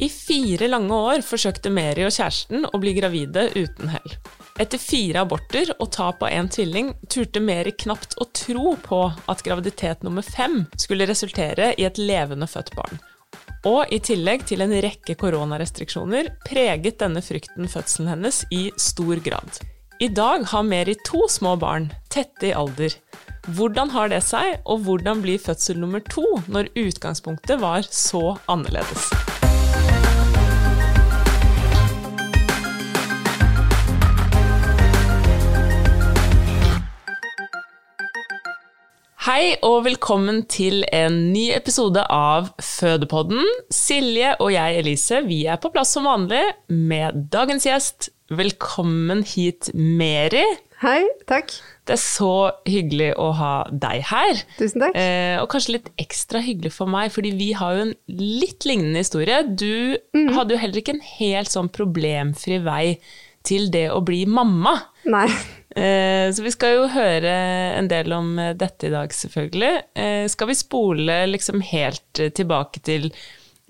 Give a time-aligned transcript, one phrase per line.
[0.00, 4.14] I fire lange år forsøkte Mary og kjæresten å bli gravide uten hell.
[4.58, 8.98] Etter fire aborter og tap av en tvilling turte Mary knapt å tro på
[9.30, 12.98] at graviditet nummer fem skulle resultere i et levende født barn.
[13.70, 19.62] Og i tillegg til en rekke koronarestriksjoner preget denne frykten fødselen hennes i stor grad.
[20.02, 22.98] I dag har Mary to små barn, tette i alder.
[23.54, 29.12] Hvordan har det seg, og hvordan blir fødsel nummer to når utgangspunktet var så annerledes?
[39.24, 43.40] Hei og velkommen til en ny episode av Fødepodden.
[43.72, 48.10] Silje og jeg, Elise, vi er på plass som vanlig med dagens gjest.
[48.28, 50.44] Velkommen hit, Meri.
[50.82, 51.56] Hei, takk.
[51.88, 52.34] Det er så
[52.68, 54.44] hyggelig å ha deg her.
[54.58, 55.00] Tusen takk.
[55.00, 59.06] Eh, og kanskje litt ekstra hyggelig for meg, fordi vi har jo en litt lignende
[59.06, 59.40] historie.
[59.48, 60.34] Du mm.
[60.36, 62.98] hadde jo heller ikke en helt sånn problemfri vei
[63.44, 64.76] til det å bli mamma.
[65.08, 65.30] Nei.
[65.76, 67.32] Eh, Så vi skal jo høre
[67.78, 69.72] en del om eh, dette i dag, selvfølgelig.
[69.94, 73.10] Eh, Skal vi spole liksom helt tilbake til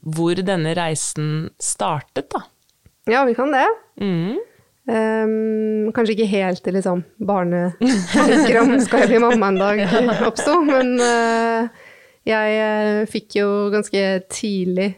[0.05, 2.43] hvor denne reisen startet, da?
[3.09, 3.65] Ja, vi kan det.
[4.01, 4.37] Mm.
[4.85, 9.81] Um, kanskje ikke helt til liksom barnetanker om skal jeg bli mamma en dag
[10.29, 11.65] oppsto, men uh,
[12.29, 14.91] jeg fikk jo ganske tidlig,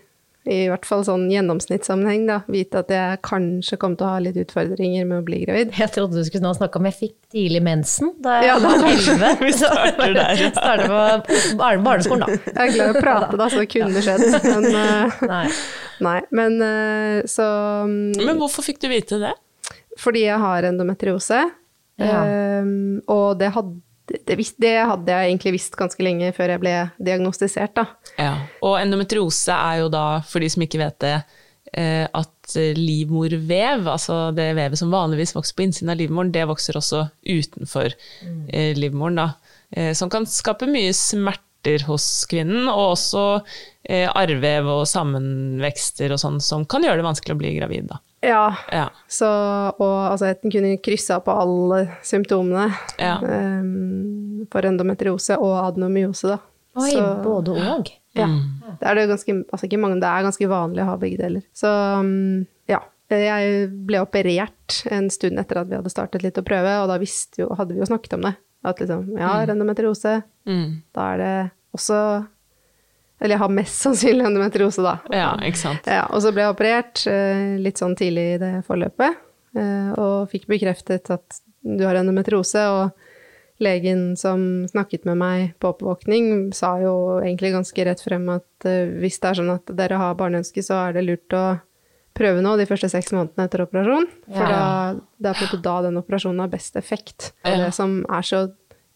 [0.46, 4.36] i hvert fall sånn gjennomsnittssammenheng, da, vite at jeg kanskje kom til å ha litt
[4.38, 5.72] utfordringer med å bli gravid.
[5.74, 8.70] Jeg trodde du skulle nå snakke om jeg fikk tidlig mensen da jeg Ja, da-
[8.76, 9.32] var elleve.
[9.46, 10.50] Vi starter der, ja.
[10.54, 10.92] Starter
[11.26, 12.38] på barne barneskolen, da.
[12.52, 14.26] Jeg er glad i å prate, da, så det kunne skjedd.
[14.46, 15.42] Men, eh, Nei.
[16.06, 17.46] nei, men eh, så
[17.88, 19.34] mm, Men hvorfor fikk du vite det?
[19.98, 21.42] Fordi jeg har endometriose.
[21.96, 22.18] Ja.
[22.60, 26.62] Um, og det hadde, det, det, det hadde jeg egentlig visst ganske lenge før jeg
[26.62, 27.86] ble diagnostisert, da.
[28.20, 28.34] Ja.
[28.64, 31.16] Og endometriose er jo da, for de som ikke vet det,
[31.72, 36.78] eh, at livmorvev, altså det vevet som vanligvis vokser på innsiden av livmoren, det vokser
[36.78, 37.90] også utenfor
[38.22, 38.46] mm.
[38.78, 39.58] livmoren, da.
[39.74, 43.22] Eh, Som kan skape mye smerter hos kvinnen, og også
[43.86, 47.98] arrvev og sammenvekster og sånn, som kan gjøre det vanskelig å bli gravid, da.
[48.26, 48.88] Ja, Ja.
[49.08, 49.28] så,
[49.78, 53.16] og altså, jeg kunne kryssa på alle symptomene Ja.
[53.22, 56.38] um, for endometriose og adenomyose, da.
[56.76, 57.88] Oi, Så- både og.
[58.16, 58.26] Ja.
[58.80, 61.42] Det er det ganske, altså ikke mange, det er ganske vanlig å ha begge deler.
[61.54, 61.68] Så
[62.00, 66.72] um, ja, jeg ble operert en stund etter at vi hadde startet litt å prøve,
[66.82, 66.98] og da
[67.38, 68.34] jo, hadde vi jo snakket om det.
[68.66, 70.82] At liksom, ja, endometriose, Mm.
[70.94, 72.26] da er det også
[73.20, 74.98] Eller jeg har mest sannsynlig endometriose, da.
[75.14, 75.86] ja, ikke sant.
[75.88, 79.22] Ja, og så ble jeg operert eh, litt sånn tidlig i det forløpet,
[79.56, 82.90] eh, og fikk bekreftet at du har endometriose, og
[83.64, 88.90] legen som snakket med meg på oppvåkning, sa jo egentlig ganske rett frem at eh,
[89.00, 91.46] hvis det er sånn at dere har barneønske, så er det lurt å
[92.16, 94.52] prøve nå de første seks månedene etter operasjon, for Ja.
[94.52, 97.32] da, det er på da den operasjonen har best effekt.
[97.44, 97.56] Ja.
[97.64, 98.44] det som er så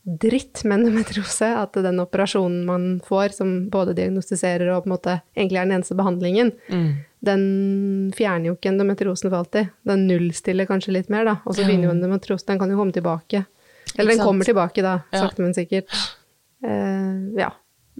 [0.04, 5.16] dritt med endometriose, at den operasjonen man får, som både diagnostiserer og på en måte
[5.36, 6.94] egentlig er den eneste behandlingen, Mm.
[7.22, 9.68] den fjerner jo ikke endometriosen for alltid.
[9.84, 11.36] Den nullstiller kanskje litt mer, da.
[11.44, 13.44] Og så begynner jo endometriose, den kan jo komme tilbake.
[13.98, 15.90] Eller den kommer tilbake, da, sakte, men sikkert.
[16.64, 17.50] Uh, ja.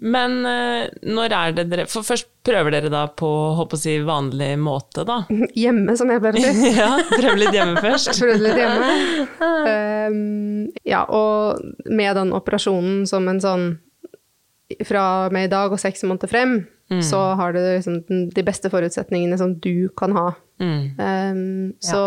[0.00, 3.98] Men eh, når er det dere For først prøver dere da på håper å si,
[4.04, 5.20] vanlig måte, da?
[5.62, 6.72] Hjemme, som jeg pleier å si.
[6.80, 8.14] ja, prøve litt hjemme først.
[8.16, 8.90] prøve litt hjemme.
[9.44, 11.60] Um, ja, og
[11.90, 13.70] med den operasjonen som en sånn
[14.86, 15.04] fra
[15.34, 16.60] med i dag og seks måneder frem,
[17.02, 20.28] så har du liksom de beste forutsetningene som du kan ha.
[20.62, 20.80] Mm.
[20.98, 21.42] Um,
[21.82, 22.02] så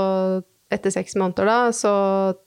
[0.74, 1.94] etter seks måneder da, så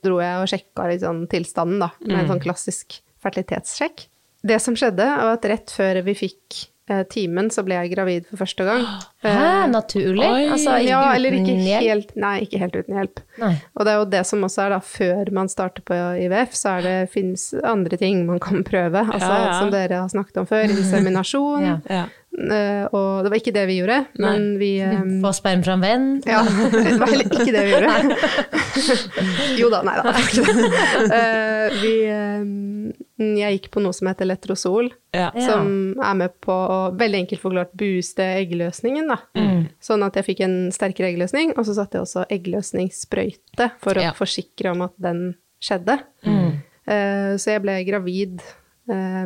[0.04, 4.06] dro jeg og sjekka litt sånn tilstanden da, med en sånn klassisk fertilitetssjekk.
[4.46, 6.58] Det som skjedde, var at rett før vi fikk
[6.90, 8.84] eh, timen, så ble jeg gravid for første gang.
[9.26, 10.22] Hæ, naturlig?
[10.28, 10.44] Oi.
[10.54, 11.86] Altså, Ja, eller ikke uten hjelp?
[11.88, 13.22] helt, nei, ikke helt uten hjelp.
[13.42, 13.52] Nei.
[13.74, 16.76] Og det er jo det som også er da, før man starter på IVF, så
[16.76, 19.02] er det, fins andre ting man kan prøve.
[19.02, 19.56] Altså, Ja, ja.
[19.58, 21.66] som dere har snakket om før, inseminasjon.
[21.90, 22.04] Ja.
[22.36, 25.84] Eh, og det var ikke det vi gjorde, men vi um, Få sperm fra en
[25.84, 26.06] venn?
[26.28, 28.16] Ja, det var heller ikke det vi gjorde.
[29.62, 30.12] jo da, nei da.
[31.16, 32.92] Eh, vi, um,
[33.40, 35.30] jeg gikk på noe som heter letrosol, Ja.
[35.32, 39.08] Som er med på å, veldig enkelt forklart, booste eggløsningen.
[39.14, 39.16] Da.
[39.40, 39.62] Mm.
[39.82, 44.04] Sånn at jeg fikk en sterkere eggløsning, og så satte jeg også eggløsningssprøyte for å
[44.10, 44.12] Ja.
[44.16, 45.30] forsikre om at den
[45.62, 45.98] skjedde.
[46.28, 46.60] Mm.
[46.86, 48.44] Uh, så jeg ble gravid
[48.92, 49.24] eh,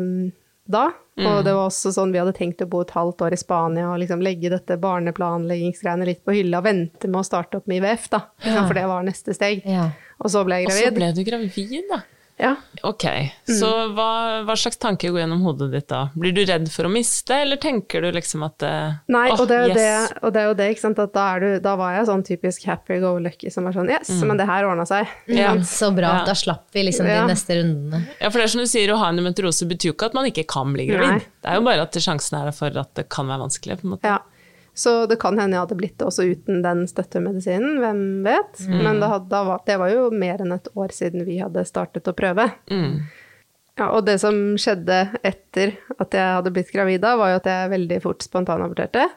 [0.70, 0.90] da,
[1.20, 1.26] Mm.
[1.26, 3.90] og det var også sånn vi hadde tenkt å bo et halvt år i Spania
[3.92, 7.82] og liksom legge dette barneplanleggingsgreiene litt på hylla og vente med å starte opp med
[7.82, 8.22] IVF, da.
[8.46, 8.62] Ja.
[8.66, 9.60] For det var neste steg.
[9.68, 9.90] Ja.
[10.20, 10.86] Og så ble jeg gravid.
[10.86, 12.00] Og så ble du gravid, da.
[12.40, 12.54] Ja.
[12.88, 13.04] Ok,
[13.44, 14.08] så hva,
[14.48, 16.06] hva slags tanker går gjennom hodet ditt da?
[16.16, 19.50] Blir du redd for å miste, eller tenker du liksom at eh, Nei, åh, og
[19.50, 19.76] det er jo yes.
[19.80, 22.08] det, og det, er jo det ikke sant, at da, er du, da var jeg
[22.08, 25.10] sånn typisk happy go lucky som var sånn Yes, men det her ordna seg.
[25.28, 25.52] Ja.
[25.66, 26.24] Så bra, Ja.
[26.28, 27.20] da slapp vi liksom Ja.
[27.26, 28.02] de neste rundene.
[28.20, 30.30] Ja, for det er som du sier, å ha endometriose betyr jo ikke at man
[30.30, 31.20] ikke kan bli gravid.
[31.20, 31.40] Nei.
[31.44, 33.88] Det er jo bare at sjansen er der for at det kan være vanskelig, på
[33.88, 34.14] en måte.
[34.16, 34.20] Ja.
[34.74, 38.60] Så det kan hende jeg hadde blitt det også uten den støttemedisinen, hvem vet.
[38.66, 38.76] Mm.
[38.84, 42.08] Men det, hadde, var, det var jo mer enn et år siden vi hadde startet
[42.08, 42.46] å prøve.
[42.70, 43.00] Mm.
[43.80, 47.48] Ja, og det som skjedde etter at jeg hadde blitt gravid da, var jo at
[47.48, 49.08] jeg veldig fort spontanaborterte.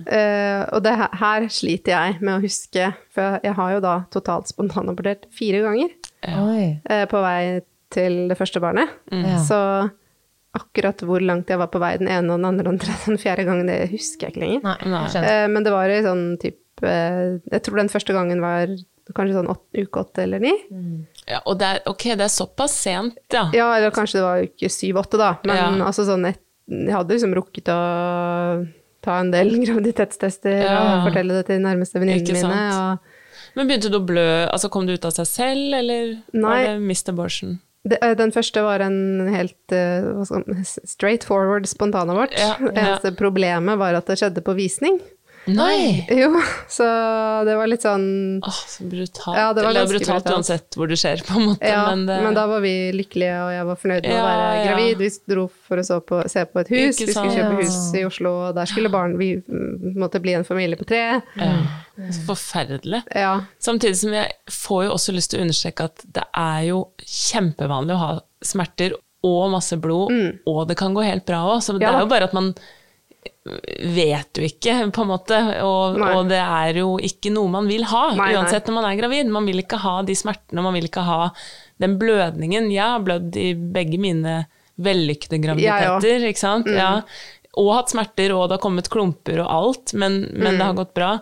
[0.00, 3.96] Uh, og det her, her sliter jeg med å huske, for jeg har jo da
[4.14, 5.90] totalt spontanabortert fire ganger
[6.22, 7.40] eh, på vei
[7.90, 8.92] til det første barnet.
[9.10, 9.40] Ja.
[9.42, 9.58] Så
[10.56, 13.04] akkurat hvor langt jeg var på vei den ene og den andre og den tredje
[13.04, 14.62] og den fjerde gangen, det husker jeg ikke lenger.
[14.64, 15.04] Nei, Nei.
[15.22, 18.72] Eh, men det var i sånn type eh, Jeg tror den første gangen var
[19.14, 20.52] kanskje sånn åt, uke åtte eller ni.
[21.26, 23.48] Ja, og det er, ok, det er såpass sent, ja.
[23.54, 25.32] Ja, eller kanskje det var uke syv-åtte, da.
[25.44, 25.86] Men Ja.
[25.86, 26.38] altså sånn et,
[26.70, 27.78] Jeg hadde liksom rukket å
[29.02, 30.76] ta en del graviditetstester Ja.
[30.78, 32.60] og fortelle det til de nærmeste venninnene mine.
[32.92, 36.42] Og Men begynte du å blø, altså kom du ut av seg selv, eller Nei.
[36.42, 37.10] var det Mr.
[37.14, 37.58] abortion?
[37.88, 42.34] Det, eh, den første var en helt eh, skal man, straight forward spontanabort.
[42.36, 42.74] Ja, ja.
[42.74, 45.00] Eneste problemet var at det skjedde på visning.
[45.48, 46.04] Nei!
[46.12, 46.34] Jo,
[46.68, 46.84] så
[47.48, 49.38] det var litt sånn Åh, så brutalt.
[49.38, 50.34] Ja, det var Eller brutalt, brutalt.
[50.36, 51.70] uansett hvor det skjer, på en måte.
[51.70, 54.66] Ja, men, men, da var vi lykkelige, og jeg var fornøyd med Ja, å være
[54.66, 55.00] gravid.
[55.00, 58.04] Vi dro for å så på, se på et hus, vi skulle kjøpe hus i
[58.06, 61.04] Oslo, og der skulle barn Vi mm, måtte bli en familie på tre.
[61.40, 61.54] ja,
[62.26, 63.02] forferdelig.
[63.14, 63.34] Ja.
[63.58, 67.94] Samtidig som jeg får jo også lyst til å understreke at det er jo kjempevanlig
[67.96, 68.10] å ha
[68.42, 70.12] smerter og masse blod,
[70.48, 71.58] og det kan gå helt bra òg.
[71.62, 71.88] Så det Mm.
[71.90, 72.54] Ja er jo bare at man
[73.44, 75.38] vet jo ikke, på en måte.
[75.64, 78.38] Og, og det er jo ikke noe man vil ha, Nei, nei.
[78.38, 79.26] uansett når man er gravid.
[79.32, 81.20] Man vil ikke ha de smertene, man vil ikke ha
[81.80, 82.70] den blødningen.
[82.72, 84.38] Jeg har blødd i begge mine
[84.80, 86.68] vellykkede graviditeter, ikke sant.
[86.70, 86.78] Mm.
[86.80, 86.90] Ja.
[87.60, 90.80] Og hatt smerter, og det har kommet klumper og alt, men, men det har Mm.
[90.84, 91.12] gått bra.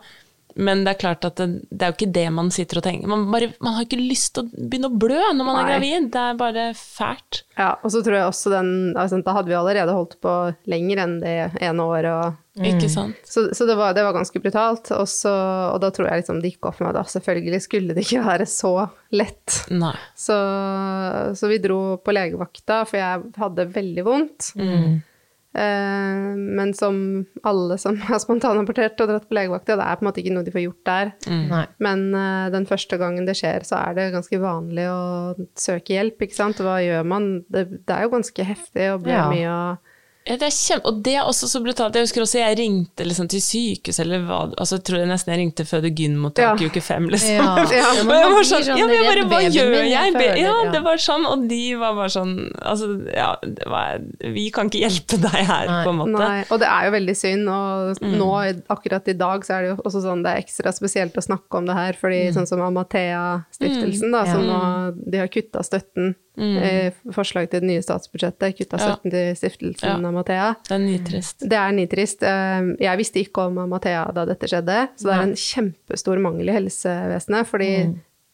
[0.58, 3.10] Men det er klart at det, det er jo ikke det man sitter og tenker.
[3.10, 6.08] Man, bare, man har ikke lyst til å begynne å blø når man er gravid.
[6.14, 7.44] Det er bare fælt.
[7.54, 7.70] ja.
[7.84, 10.34] Og så tror jeg også den altså, Da hadde vi allerede holdt på
[10.70, 12.10] lenger enn det ene året.
[12.58, 13.20] Og, sant?
[13.22, 14.90] så så det, var, det var ganske brutalt.
[14.96, 15.34] Og, så,
[15.74, 18.24] og da tror jeg liksom det gikk opp for meg da selvfølgelig skulle det ikke
[18.26, 18.72] være så
[19.14, 19.60] lett.
[19.70, 19.94] Nei.
[20.18, 20.38] Så,
[21.38, 24.50] så vi dro på legevakta, for jeg hadde veldig vondt.
[24.58, 24.98] Eh,
[26.58, 26.98] men som
[27.48, 30.46] alle som har spontanabortert og dratt på legevakta, det er på en måte ikke noe
[30.46, 31.12] de får gjort der.
[31.26, 31.54] Mm.
[31.88, 35.00] Men eh, den første gangen det skjer, så er det ganske vanlig å
[35.58, 36.60] søke hjelp, ikke sant.
[36.62, 37.30] Hva gjør man?
[37.48, 39.28] Det, det er jo ganske heftig og blir Ja.
[39.32, 39.62] mye å
[40.28, 41.94] Ja, det er kjempe, og det er også så brutalt.
[41.96, 45.32] Jeg husker også jeg ringte liksom til sykehus, eller hva altså, jeg tror jeg nesten
[45.32, 46.70] jeg ringte føde gyn-mottak i Ja.
[46.70, 47.38] uke fem, liksom.
[47.38, 47.54] Ja.
[47.72, 50.12] Ja, Og jeg var sånn, sånn ja, men jeg bare, hva gjør jeg jeg?
[50.18, 54.04] føler, ja, det var sånn, og de var bare sånn, altså, ja, det var,
[54.36, 55.80] vi kan ikke hjelpe deg her, Nei.
[55.88, 56.18] på en måte.
[56.20, 58.30] Nei, og det er jo veldig synd, og nå,
[58.76, 61.62] akkurat i dag, så er det jo også sånn det er ekstra spesielt å snakke
[61.62, 64.60] om det her, fordi sånn som Amathea-stiftelsen, da, som nå,
[65.08, 68.96] de har kutta støtten i forslag til det nye statsbudsjettet, kutta Ja.
[69.02, 70.08] til stiftelsen Ja.
[70.08, 70.54] Amathea.
[70.68, 71.40] Det er nitrist.
[71.48, 72.22] Det er nitrist.
[72.22, 76.48] Eh, Jeg visste ikke om Amathea da dette skjedde, så det er en kjempestor mangel
[76.48, 77.70] i helsevesenet, fordi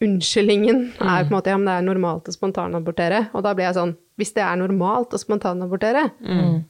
[0.02, 3.28] unnskyldningen er på en måte ja, men det er normalt å spontanabortere.
[3.34, 6.04] Og da blir jeg sånn Hvis det er normalt å spontanabortere,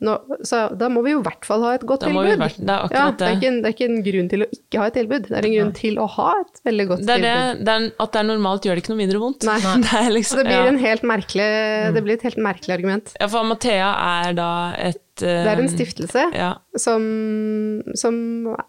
[0.01, 0.13] nå,
[0.49, 2.15] så da må vi jo i hvert fall ha et godt Mm.
[2.15, 2.39] Da tilbud.
[2.41, 4.47] hvert- det er ja, det, er ikke en, det er ikke en grunn til å
[4.49, 7.19] ikke ha et tilbud, det er en grunn til å ha et veldig godt Det
[7.21, 7.65] tilbud.
[7.69, 9.45] det er, at det er normalt gjør det ikke noe mindre vondt.
[9.45, 9.59] Nei.
[9.85, 10.67] Det, er liksom, det blir, ja.
[10.73, 11.49] en helt merkelig,
[11.99, 13.13] det blir et helt merkelig argument.
[13.21, 13.93] ja, for Amathea
[14.25, 14.49] er da
[14.81, 16.53] et Det er en stiftelse Ja.
[16.77, 17.03] som,
[17.95, 18.17] som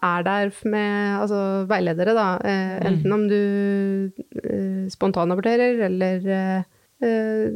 [0.02, 2.28] er der med altså, veiledere, da.
[2.38, 2.86] Mm.
[2.92, 3.40] enten om du
[4.44, 6.64] uh, spontanaborterer eller
[7.02, 7.50] eh, eh,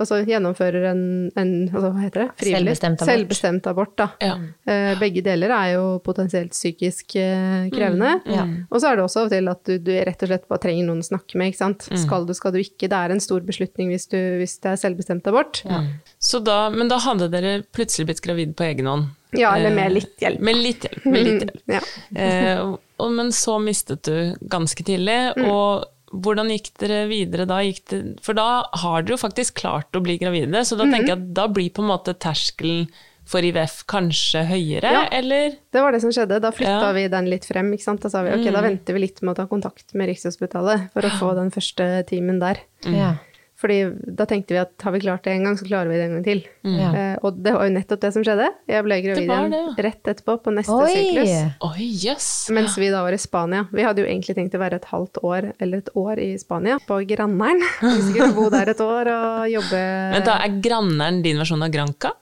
[0.00, 1.02] altså gjennomfører en,
[1.36, 2.28] en altså, hva heter det?
[2.40, 2.76] Frivillig.
[2.76, 3.10] Selvbestemt abort.
[3.12, 4.06] Selvbestemt abort, da.
[4.24, 4.34] Ja.
[4.66, 8.14] Eh, begge deler er jo potensielt psykisk eh, krevende.
[8.30, 8.46] Ja.
[8.70, 10.62] Og så er det også av og til at du, du rett og slett bare
[10.64, 11.52] trenger noen å snakke med.
[11.52, 11.88] ikke sant?
[12.06, 12.88] Skal du, skal du ikke?
[12.92, 15.62] Det er en stor beslutning hvis, du, hvis det er selvbestemt abort.
[15.66, 15.82] Ja,
[16.18, 19.12] Så da, men da hadde dere plutselig blitt gravid på egen hånd?
[19.36, 20.40] eller Eh, med litt hjelp.
[20.40, 21.04] Med litt hjelp.
[21.12, 21.60] Med litt hjelp.
[21.68, 21.80] Ja.
[22.16, 25.50] Eh, og, og- men så mistet du ganske tidlig, Mm.
[25.50, 25.84] og
[26.22, 27.58] hvordan gikk dere videre da?
[27.62, 30.92] Gikk det, for da har dere jo faktisk klart å bli gravide, så da Mm.
[30.94, 32.88] tenker jeg at da blir på en måte terskelen
[33.26, 35.08] for IVF kanskje høyere, Ja.
[35.10, 35.50] eller?
[35.72, 36.40] Det var det som skjedde.
[36.40, 36.92] Da flytta Ja.
[36.92, 37.72] vi den litt frem.
[37.72, 38.00] ikke sant?
[38.00, 41.02] Da sa vi ok, da venter vi litt med å ta kontakt med Rikshospitalet for
[41.02, 42.58] å få den første timen der.
[42.84, 43.16] Ja.
[43.56, 43.76] Fordi
[44.18, 46.16] da tenkte vi at har vi klart det en gang, så klarer vi det en
[46.18, 46.42] gang til.
[46.66, 46.74] Mm.
[46.76, 48.50] Uh, og det var jo nettopp det som skjedde.
[48.68, 49.54] Jeg ble gravid igjen
[49.86, 50.90] rett etterpå, på neste Oi!
[50.92, 51.32] syklus.
[51.70, 52.26] Oi, yes.
[52.52, 53.64] Mens vi da var i Spania.
[53.72, 56.76] Vi hadde jo egentlig tenkt å være et halvt år eller et år i Spania,
[56.84, 57.64] på Granneren.
[57.86, 59.80] Vi skulle bo der et år og jobbe
[60.12, 62.12] Men da er Granneren din versjon av Granca?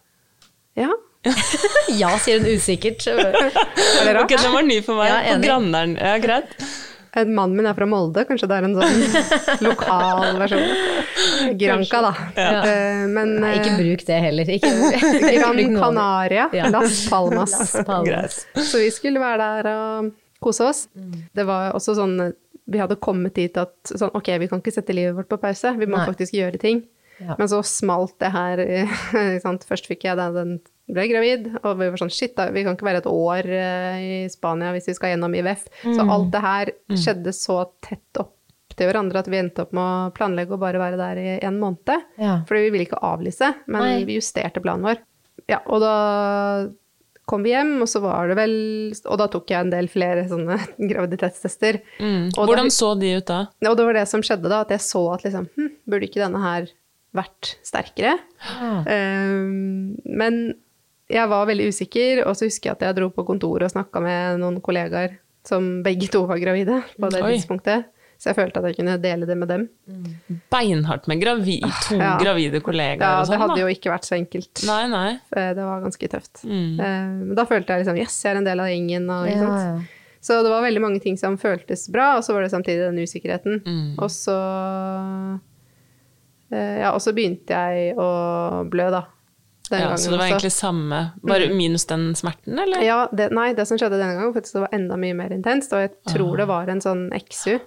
[0.78, 0.92] Ja.
[1.94, 3.04] Ja, sier hun usikkert.
[3.10, 4.24] Er det rart?
[4.24, 5.10] Ok, den var ny for meg.
[5.10, 5.44] Ja, på.
[5.48, 6.54] Granneren, ja greit.
[7.16, 9.02] En Mannen min er fra Molde, kanskje det er en sånn
[9.68, 10.64] lokal versjon.
[11.60, 12.12] Granca, da.
[12.34, 12.62] Ja.
[12.66, 14.50] Eh, Men Nei, ikke eh, bruk det heller.
[14.56, 14.70] Ikke,
[15.38, 15.60] Gran.
[15.78, 16.70] Canaria, Ja.
[16.74, 17.54] Las Palmas.
[17.58, 18.40] Las Palmas.
[18.58, 20.10] Så vi skulle være der og
[20.42, 20.82] kose oss.
[21.34, 22.16] Det var også sånn
[22.66, 25.74] Vi hadde kommet dit at sånn, ok, vi kan ikke sette livet vårt på pause,
[25.76, 26.06] vi må Nei.
[26.08, 26.78] faktisk gjøre ting.
[27.20, 27.34] Ja.
[27.38, 29.66] Men så smalt det her ikke sant?
[29.68, 30.54] Først fikk jeg den, den
[30.90, 34.02] ble gravid, og vi var sånn shit, da, vi kan ikke være et år eh,
[34.04, 35.64] i Spania hvis vi skal gjennom IVF.
[35.84, 35.94] Mm.
[35.96, 38.32] Så alt det her skjedde så tett opp
[38.74, 41.60] til hverandre at vi endte opp med å planlegge å bare være der i en
[41.62, 42.08] måned.
[42.20, 42.40] Ja.
[42.48, 44.04] Fordi vi ville ikke avlyse, men Nei.
[44.08, 45.00] vi justerte planen vår.
[45.50, 45.94] Ja, og da
[47.28, 48.54] kom vi hjem, og så var det vel
[49.08, 50.58] Og da tok jeg en del flere sånne
[50.90, 51.78] graviditetstester.
[52.00, 52.26] Mm.
[52.34, 53.40] Og da- Hvordan så de ut da?
[53.70, 56.20] Og det var det som skjedde da, at jeg så at liksom hm, Burde ikke
[56.24, 56.68] denne her
[57.14, 58.16] vært sterkere?
[58.90, 60.38] Um, men
[61.10, 64.00] jeg var veldig usikker, og så husker jeg at jeg dro på kontoret og snakka
[64.02, 67.34] med noen kollegaer som begge to var gravide på det Oi.
[67.36, 67.90] tidspunktet.
[68.16, 69.64] Så jeg følte at jeg kunne dele det med dem.
[70.50, 71.58] Beinhardt med gravi
[71.88, 72.14] to Ja.
[72.16, 73.60] gravide kollegaer Ja, og det sånn, hadde da.
[73.60, 74.62] jo ikke vært så enkelt.
[74.64, 75.18] Nei, nei.
[75.34, 76.44] Det var ganske tøft.
[76.46, 76.80] Mm.
[76.80, 79.10] Eh, Men da følte jeg liksom yes, jeg er en del av gjengen.
[79.10, 79.82] Og, ikke Ja, sant?
[79.82, 80.00] ja.
[80.24, 83.02] Så det var veldig mange ting som føltes bra, og så var det samtidig den
[83.04, 83.60] usikkerheten.
[83.66, 83.98] Mm.
[83.98, 84.38] Og så
[86.52, 89.04] eh, Ja, og så begynte jeg å blø, da.
[89.70, 90.34] Den Ja, gangen så det var også.
[90.34, 92.82] egentlig samme, bare minus den smerten, eller?
[92.84, 95.72] Ja, det, nei, det som skjedde denne gangen, faktisk det var enda mye mer intenst,
[95.72, 96.36] og jeg tror Ah.
[96.42, 97.60] det var en sånn XU.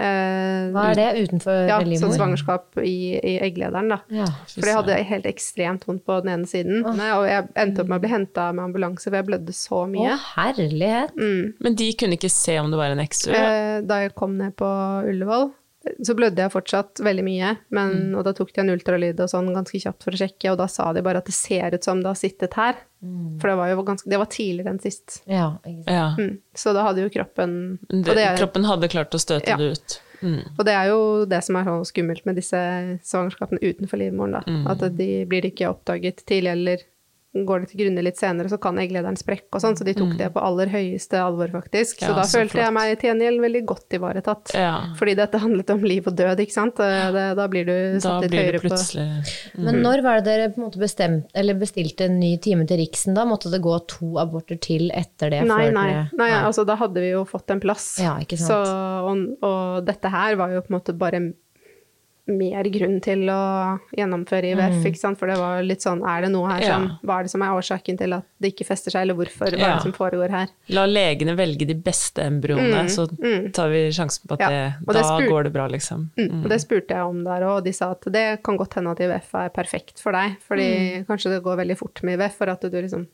[0.00, 2.08] Eh, Hva er det utenfor Ja, livmor?
[2.08, 3.98] sånn svangerskap i, i egglederen, da.
[4.08, 4.24] Ja.
[4.48, 6.86] For jeg hadde helt ekstremt vondt på den ene siden.
[6.86, 10.14] Og jeg endte opp med å bli henta med ambulanse, for jeg blødde så mye.
[10.14, 11.12] Å, oh, herlighet.
[11.60, 13.32] Men de kunne ikke se om det var en XU?
[13.34, 14.70] Eh, Da jeg kom ned på
[15.10, 15.50] Ullevål,
[16.04, 17.54] så blødde jeg fortsatt veldig mye.
[17.72, 20.58] Men, Og da tok de en ultralyd og sånn ganske kjapt for å sjekke, og
[20.60, 22.76] da sa de bare at det ser ut som det har sittet her.
[23.40, 25.22] For det var jo ganske, det var tidligere enn sist.
[25.24, 25.54] Ja.
[25.86, 26.10] Ja.
[26.18, 26.36] Mm.
[26.54, 29.56] Så da hadde jo kroppen Det, og, det er, kroppen hadde klart å støte Ja.
[29.56, 30.00] det ut.
[30.20, 30.42] Mm.
[30.58, 32.58] og det er jo det som er så skummelt med disse
[33.08, 34.42] svangerskapene utenfor livmoren, da.
[34.44, 34.66] Mm.
[34.68, 36.82] At de blir ikke oppdaget tidlig, eller
[37.32, 39.76] går det til grunne litt senere, så kan egglederen sprekke og sånn.
[39.78, 42.00] Så de tok det på aller høyeste alvor, faktisk.
[42.02, 44.54] så Ja, da så følte jeg meg til gjengjeld veldig godt ivaretatt.
[44.58, 44.72] Ja.
[44.98, 46.80] Fordi dette handlet om liv og død, ikke sant.
[46.82, 49.64] Eh, Det, da blir du Da satt litt blir høyere det på mm.
[49.64, 52.78] Men når var det dere på en måte bestemt, eller bestilte en ny time til
[52.82, 53.24] Riksen da?
[53.24, 55.44] Måtte det gå to aborter til etter det?
[55.46, 57.98] Nei, før nei, dere- nei, altså da hadde vi jo fått en plass.
[58.02, 58.50] Ja, ikke sant.
[58.50, 58.58] Så,
[59.06, 61.22] og, og dette her var jo på en måte bare
[62.26, 65.18] mer grunn til å gjennomføre IVF, sant?
[65.18, 66.98] For det var litt sånn, er det noe her som Ja.
[67.02, 69.66] hva er det som er årsaken til at det ikke fester seg, eller hvorfor, hva
[69.66, 70.48] er det som foregår her?
[70.68, 73.06] La legene velge de beste embryoene, så
[73.52, 76.10] tar vi sjansen på at Mm, Ja, det, da det går det bra, liksom.
[76.16, 76.44] Mm.
[76.44, 79.00] Og det spurte jeg om der, og de sa at det kan godt hende at
[79.00, 82.60] IVF er perfekt for deg, fordi kanskje det går veldig fort med IVF for at
[82.60, 83.06] du liksom,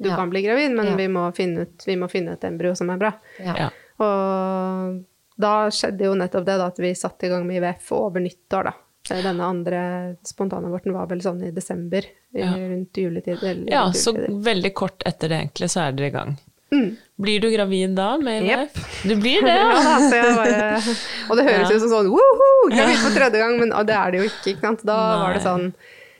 [0.00, 0.10] du Mm.
[0.10, 0.16] Ja.
[0.16, 0.96] kan bli gravid, men Ja.
[0.96, 3.12] vi, må ut, vi må finne et embryo som er bra.
[3.38, 3.54] Ja.
[3.56, 3.70] Ja.
[4.00, 5.04] Og
[5.36, 8.64] da skjedde jo nettopp det, da, at vi satte i gang med IVF over nyttår,
[8.70, 8.72] da.
[9.10, 9.80] Denne andre
[10.24, 12.52] spontanaborten var vel sånn i desember, Ja.
[12.56, 13.42] rundt juletid.
[13.42, 16.36] eller ja, rundt så veldig kort etter det egentlig, så er dere i gang.
[16.72, 16.96] Mm.
[17.20, 18.72] Blir du gravid da med IVF?
[18.74, 18.86] Yep.
[19.10, 19.98] Du blir det, Ja, ja?
[20.10, 20.96] da, bare,
[21.30, 21.76] og det høres Ja.
[21.76, 24.54] ut som sånn woho, gravid for tredje gang, men det er det jo ikke.
[24.56, 24.82] ikke sant?
[24.88, 25.74] Da var det sånn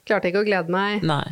[0.04, 1.24] Klarte ikke å glede meg Nei.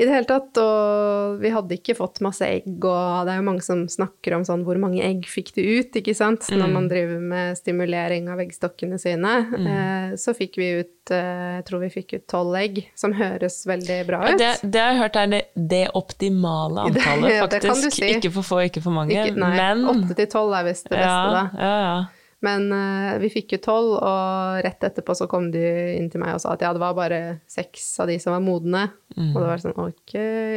[0.00, 0.56] I det hele tatt.
[0.62, 4.46] Og vi hadde ikke fått masse egg, og det er jo mange som snakker om
[4.48, 6.58] sånn hvor mange egg fikk du ut, ikke sant, Mm.
[6.62, 9.34] når man driver med stimulering av eggstokkene sine.
[9.60, 13.60] Eh, så fikk vi ut eh, Jeg tror vi fikk ut tolv egg, som høres
[13.66, 14.38] veldig bra ut.
[14.40, 17.98] Det, det har jeg hørt er det, det optimale antallet, det kan du faktisk.
[18.00, 18.10] si.
[18.16, 19.12] Ikke for få, ikke for mange.
[19.12, 21.44] Ikke, nei, men åtte til tolv er visst det beste, ja, da.
[21.60, 21.98] ja, ja.
[22.40, 25.60] Men eh, vi fikk jo tolv, og rett etterpå så kom de
[25.98, 27.18] inn til meg og sa at ja, det var bare
[27.50, 28.86] seks av de som var modne.
[29.16, 30.14] Og det var sånn ok.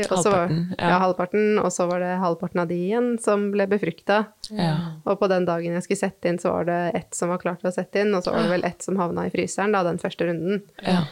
[0.07, 0.59] Og så var, Mm.
[0.63, 0.89] Halvparten, ja.
[0.89, 0.99] ja.
[1.01, 1.59] halvparten.
[1.59, 4.21] Og så var det halvparten av de igjen som ble befrukta.
[4.51, 4.75] ja.
[5.03, 7.59] Og på den dagen jeg skulle sette inn, så var det ett som var klart
[7.63, 9.83] til å sette inn, og så var det vel ett som havna i fryseren, da,
[9.83, 10.63] den første runden.
[10.83, 11.03] ja.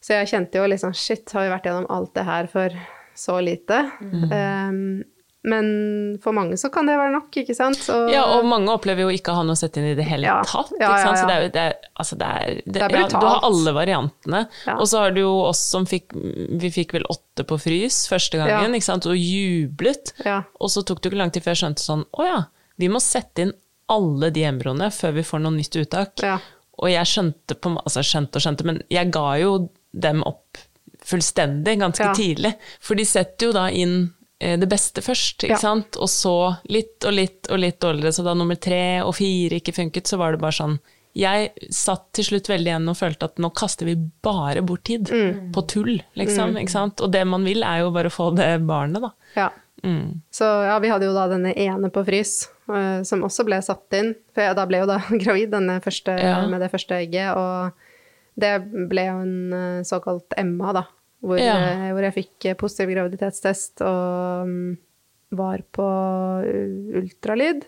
[0.00, 2.74] Så jeg kjente jo sånn shit, har vi vært gjennom alt det her for
[3.18, 3.80] så lite?
[3.98, 4.30] Mm.
[4.30, 5.04] Um,
[5.48, 5.68] men
[6.22, 7.78] for mange så kan det være nok, ikke sant?
[7.80, 10.04] Så, Ja, og mange opplever jo ikke å ha noe å sette inn i det
[10.08, 10.70] hele Ja, tatt.
[10.78, 11.16] ja, Ikke sant?
[11.16, 11.74] ja, Så det er jo det er,
[12.04, 14.40] altså det er, det, Det er ja, Du har alle variantene.
[14.66, 14.76] Ja.
[14.78, 16.12] Og så har du jo oss som fikk
[16.60, 18.76] Vi fikk vel åtte på frys første gangen, Ja.
[18.78, 20.12] ikke sant, og jublet.
[20.24, 20.42] Ja.
[20.60, 22.38] Og så tok det ikke lang tid før jeg skjønte sånn Å ja,
[22.78, 23.52] vi må sette inn
[23.88, 26.20] alle de embryoene før vi får noe nytt uttak.
[26.22, 26.38] Ja.
[26.78, 30.58] Og jeg skjønte på Altså skjønte og skjønte, men jeg ga jo dem opp
[31.08, 32.12] fullstendig ganske Ja.
[32.14, 32.54] tidlig.
[32.80, 35.56] For de setter jo da inn det beste først, ikke Ja.
[35.58, 35.96] sant?
[35.98, 38.12] Og så litt og litt og litt dårligere.
[38.14, 40.78] Så da nummer tre og fire ikke funket, så var det bare sånn
[41.18, 45.08] Jeg satt til slutt veldig igjen og følte at nå kaster vi bare bort tid
[45.10, 45.50] Mm.
[45.52, 46.54] på tull, liksom.
[46.56, 47.00] Ikke sant?
[47.00, 49.10] Og det man vil, er jo bare å få det barnet, da.
[49.34, 49.48] Ja.
[49.82, 50.20] Mm.
[50.30, 53.90] Så ja, vi hadde jo da denne ene på frys, uh, som også ble satt
[53.98, 54.14] inn.
[54.34, 55.50] For jeg, da ble jo da gravid
[55.82, 56.46] første, Ja.
[56.46, 57.72] med det første egget, og
[58.38, 60.84] det ble jo en uh, såkalt Emma, da.
[61.24, 61.56] Hvor, Ja.
[61.72, 64.76] eh, hvor jeg fikk eh, positiv graviditetstest og mm,
[65.38, 65.88] var på
[66.46, 67.02] ultralyd.
[67.02, 67.66] ultralyd.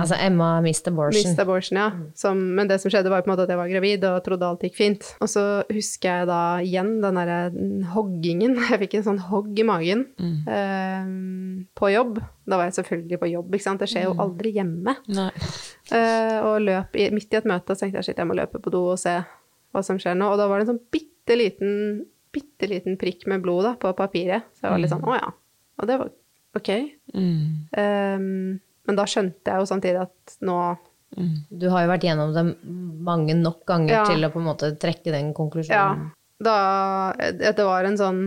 [0.00, 1.12] Altså Emma missed abortion.
[1.20, 1.90] Missed abortion, ja.
[2.16, 4.46] Som, men det som skjedde, var på en måte at jeg var gravid og trodde
[4.48, 5.04] alt gikk fint.
[5.22, 7.36] Og så husker jeg da igjen den derre
[7.92, 8.56] hoggingen.
[8.72, 10.06] Jeg fikk en sånn hogg i magen
[10.48, 11.12] eh,
[11.78, 12.18] på jobb.
[12.48, 13.84] Da var jeg selvfølgelig på jobb, ikke sant.
[13.84, 14.96] Det skjer jo aldri hjemme.
[15.92, 18.58] Eh, og løp i, midt i et møte, og tenkte jeg shit, jeg må løpe
[18.64, 19.14] på do og se
[19.76, 20.32] hva som skjer nå.
[20.32, 23.92] Og da var det en sånn bitte liten, bitte liten prikk med blod da, på
[23.96, 24.48] papiret.
[24.56, 25.30] Så jeg var litt sånn, å ja.
[25.78, 26.10] Og det var
[26.58, 26.70] ok.
[27.14, 27.40] Mm.
[27.78, 30.58] Um, men da skjønte jeg jo samtidig at nå
[31.48, 32.42] Du har jo vært gjennom det
[33.04, 34.04] mange nok ganger Ja.
[34.04, 36.08] til å på en måte trekke den konklusjonen.
[36.08, 36.10] Ja.
[36.40, 36.56] da,
[37.32, 38.20] Da Det var en sånn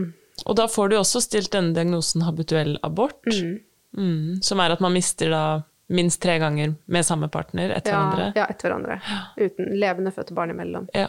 [0.46, 4.40] Og da får du også stilt denne diagnosen habituell abort, mm.
[4.42, 5.44] som er at man mister da
[5.92, 8.32] minst tre ganger med samme partner etter Ja, hverandre.
[8.34, 9.00] ja etter hverandre.
[9.36, 10.88] Uten levende fødte barn imellom.
[10.94, 11.08] Ja.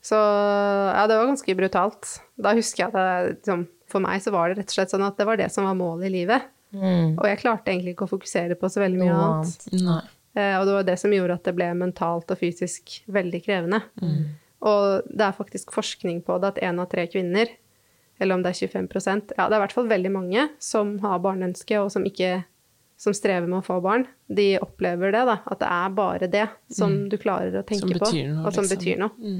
[0.00, 2.14] Så ja, det var ganske brutalt.
[2.40, 5.04] Da husker jeg at det, liksom, for meg så var det rett og slett sånn
[5.04, 6.48] at det var det som var målet i livet.
[6.72, 7.18] Mm.
[7.18, 9.66] Og jeg klarte egentlig ikke å fokusere på så veldig mye no, annet.
[9.76, 10.02] Nei.
[10.38, 13.82] Eh, og det var det som gjorde at det ble mentalt og fysisk veldig krevende.
[14.60, 17.50] Og det er faktisk forskning på det at én av tre kvinner,
[18.20, 21.22] eller om det er 25% ja, det er i hvert fall veldig mange som har
[21.24, 22.42] barneønske, og som ikke
[23.00, 25.38] som strever med å få barn, de opplever det, da.
[25.48, 28.74] At det er bare det som du klarer å tenke på, noe, og som liksom.
[28.74, 29.30] betyr noe.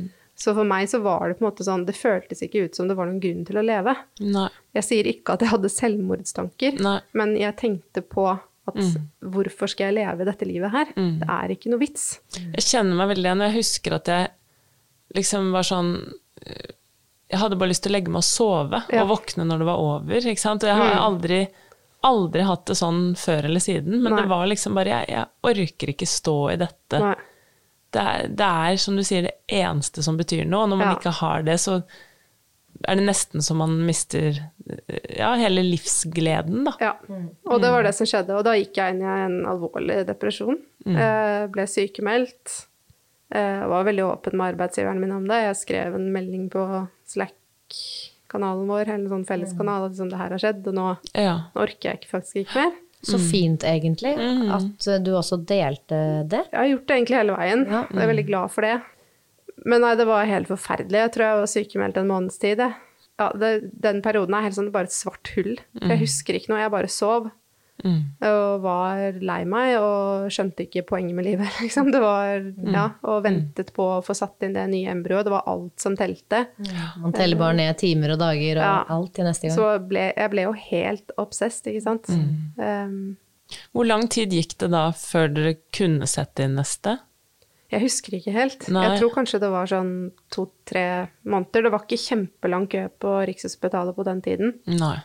[0.41, 2.89] Så for meg så var det på en måte sånn Det føltes ikke ut som
[2.89, 3.93] det var noen grunn til å leve.
[4.25, 4.47] Nei.
[4.79, 6.95] Jeg sier ikke at jeg hadde selvmordstanker, Nei.
[7.13, 8.25] men jeg tenkte på
[8.71, 8.77] at
[9.21, 10.93] hvorfor skal jeg leve dette livet her?
[10.95, 12.21] Det er ikke noe vits.
[12.39, 14.29] Jeg kjenner meg veldig igjen, jeg husker at jeg
[15.19, 15.89] liksom var sånn
[17.31, 19.03] Jeg hadde bare lyst til å legge meg og sove, Ja.
[19.05, 20.17] og våkne når det var over.
[20.33, 20.65] Ikke sant?
[20.65, 21.41] Og jeg har aldri,
[22.03, 24.23] aldri hatt det sånn før eller siden, men Nei.
[24.23, 26.99] det var liksom bare Jeg, jeg orker ikke stå i dette.
[26.99, 27.15] Nei.
[27.91, 30.89] Det er, det er, som du sier, det eneste som betyr noe, og når man
[30.93, 30.97] Ja.
[31.01, 31.83] ikke har det, så
[32.89, 34.39] er det nesten som man mister
[35.19, 36.73] ja, hele livsgleden, da.
[36.81, 36.93] Ja.
[37.51, 38.37] Og det var det som skjedde.
[38.39, 40.57] Og da gikk jeg inn i en alvorlig depresjon.
[40.87, 42.67] Eh, ble sykemeldt.
[43.35, 45.43] Eh, var veldig åpen med arbeidsgiveren min om det.
[45.51, 46.63] Jeg skrev en melding på
[47.11, 51.35] Slack-kanalen vår, eller en sånn felleskanal, at liksom, det her har skjedd, og nå, Ja.
[51.55, 52.73] nå orker jeg ikke faktisk ikke mer.
[53.03, 54.13] Så fint, egentlig,
[54.53, 56.43] at eh, du også delte det.
[56.53, 57.87] Jeg har gjort det egentlig hele veien, Ja.
[57.89, 58.75] jeg er veldig glad for det.
[59.65, 60.99] Men nei, det var helt forferdelig.
[61.07, 62.61] Jeg tror jeg var sykemeldt en måneds tid.
[63.21, 65.59] Ja, det, den perioden er helt sånn bare et svart hull.
[65.81, 67.31] Jeg husker ikke noe, jeg bare sov.
[67.85, 68.01] Mm.
[68.29, 71.91] Og var lei meg og skjønte ikke poenget med livet, liksom.
[71.95, 72.43] Det var,
[72.75, 75.25] ja, Og ventet på å få satt inn det nye embryoet.
[75.29, 76.45] Det var alt som telte.
[77.01, 78.77] Man teller bare ned timer og dager og Ja.
[78.99, 79.57] alt til neste gang.
[79.57, 82.11] Så ble, jeg ble jo helt obsessed, ikke sant.
[82.61, 83.17] Um,
[83.75, 86.99] Hvor lang tid gikk det da før dere kunne sette inn neste?
[87.71, 88.65] Jeg husker ikke helt.
[88.75, 88.83] Nei.
[88.83, 89.91] Jeg tror kanskje det var sånn
[90.35, 91.63] to-tre måneder.
[91.69, 94.57] Det var ikke kjempelang kø på Rikshospitalet på den tiden.
[94.67, 94.97] Nei.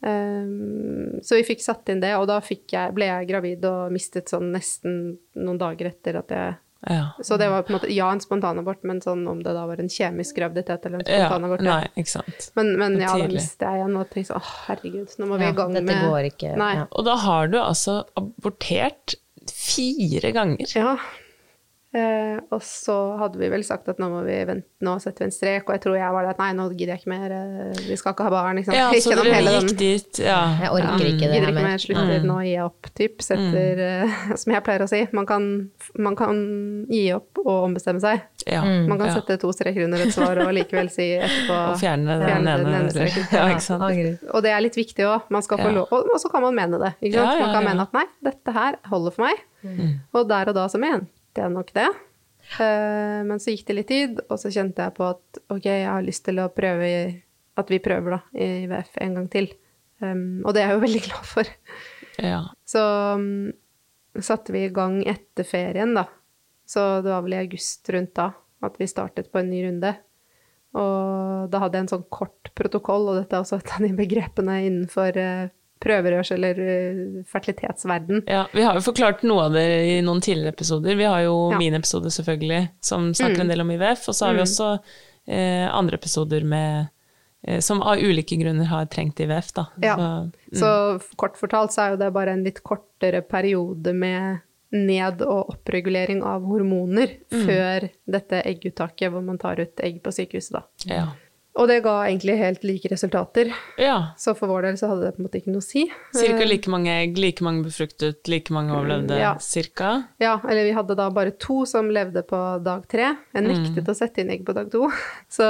[0.00, 4.32] Um, så vi fikk satt inn det, og da jeg, ble jeg gravid og mistet
[4.32, 4.94] sånn nesten
[5.36, 6.58] noen dager etter at jeg
[6.88, 7.10] ja.
[7.20, 9.82] Så det var på en måte ja, en spontanabort, men sånn om det da var
[9.82, 12.46] en kjemisk graviditet eller en spontanabort ja, Nei, ikke sant.
[12.56, 15.50] Men, men ja, da mistet jeg igjen og tenkte sånn, å herregud, nå må vi
[15.50, 16.54] i gang dette med går ikke.
[16.60, 16.70] Nei.
[16.88, 19.18] Og da har du altså abortert
[19.52, 20.72] fire ganger.
[20.72, 20.94] Ja.
[21.90, 25.26] Eh, og så hadde vi vel sagt at nå må vi vente, nå setter vi
[25.26, 27.32] en strek, og jeg tror jeg var der at nei, nå gidder jeg ikke mer,
[27.34, 28.60] eh, vi skal ikke ha barn.
[28.60, 28.78] Ikke sant?
[28.78, 30.36] Ja, så dere gikk dit, ja.
[30.62, 32.28] Jeg orker ikke det Gidder her ikke mer, slutter, Mm.
[32.30, 33.24] nå gir jeg opp, typ.
[33.26, 35.48] Setter, eh, som jeg pleier å si, man kan,
[35.98, 36.40] man kan
[36.94, 38.22] gi opp og ombestemme seg.
[38.46, 38.62] ja.
[38.62, 39.18] Man kan ja.
[39.18, 42.74] sette to streker under et svar og likevel si etterpå Og fjerne den fjerne den
[42.80, 43.26] ene streken.
[43.34, 44.26] Ja, ikke sant.
[44.30, 45.26] Og det er litt viktig òg.
[45.34, 45.78] Man skal få Ja.
[45.82, 46.94] lov, og og så kan man mene det.
[47.02, 47.34] Ikke sant?
[47.34, 49.42] Ja, ja, Man kan mene at nei, dette her holder for meg.
[49.66, 49.96] Mm.
[50.14, 51.88] Og der og da så mente jeg nok det.
[52.58, 55.86] Eh, men så gikk det litt tid, og så kjente jeg på at ok, jeg
[55.86, 56.90] har lyst til å prøve
[57.60, 59.50] at vi prøver da i VF en gang til.
[60.00, 61.50] Um, og det er jeg jo veldig glad for.
[62.20, 62.42] Ja.
[62.68, 62.82] Så
[63.20, 63.50] um,
[64.16, 66.06] satte vi i gang etter ferien, da.
[66.68, 68.30] Så det var vel i august rundt da
[68.64, 69.94] at vi startet på en ny runde.
[70.76, 73.90] Og da hadde jeg en sånn kort protokoll, og dette er også et av de
[73.96, 78.22] begrepene innenfor uh, prøverørs- eller uh, fertilitetsverden.
[78.28, 78.46] ja.
[78.52, 80.96] Vi har jo forklart noe av det i noen tidligere episoder.
[80.96, 81.58] Vi har jo Ja.
[81.58, 83.40] min episode, selvfølgelig, som snakker Mm.
[83.40, 84.48] en del om IVF, og så har vi Mm.
[84.48, 84.80] også
[85.28, 86.88] eh, andre episoder med
[87.46, 89.66] eh, som av ulike grunner har trengt IVF, da.
[89.82, 89.96] Ja.
[90.52, 94.40] Så, Så kort fortalt så er jo det bare en litt kortere periode med
[94.72, 100.52] ned- og oppregulering av hormoner før dette egguttaket hvor man tar ut egg på sykehuset,
[100.52, 100.62] da.
[100.86, 101.06] ja.
[101.58, 103.48] Og det ga egentlig helt like resultater.
[103.76, 104.12] ja.
[104.16, 105.82] Så for vår del så hadde det på en måte ikke noe å si.
[106.14, 109.32] Cirka Eh, like mange egg, like mange befruktet, like mange overlevde, Ja.
[109.38, 110.04] cirka.
[110.20, 113.16] Ja, eller vi hadde da bare to som levde på dag tre.
[113.34, 113.90] Jeg nektet Mm.
[113.90, 114.88] å sette inn egg på dag to.
[115.28, 115.42] Så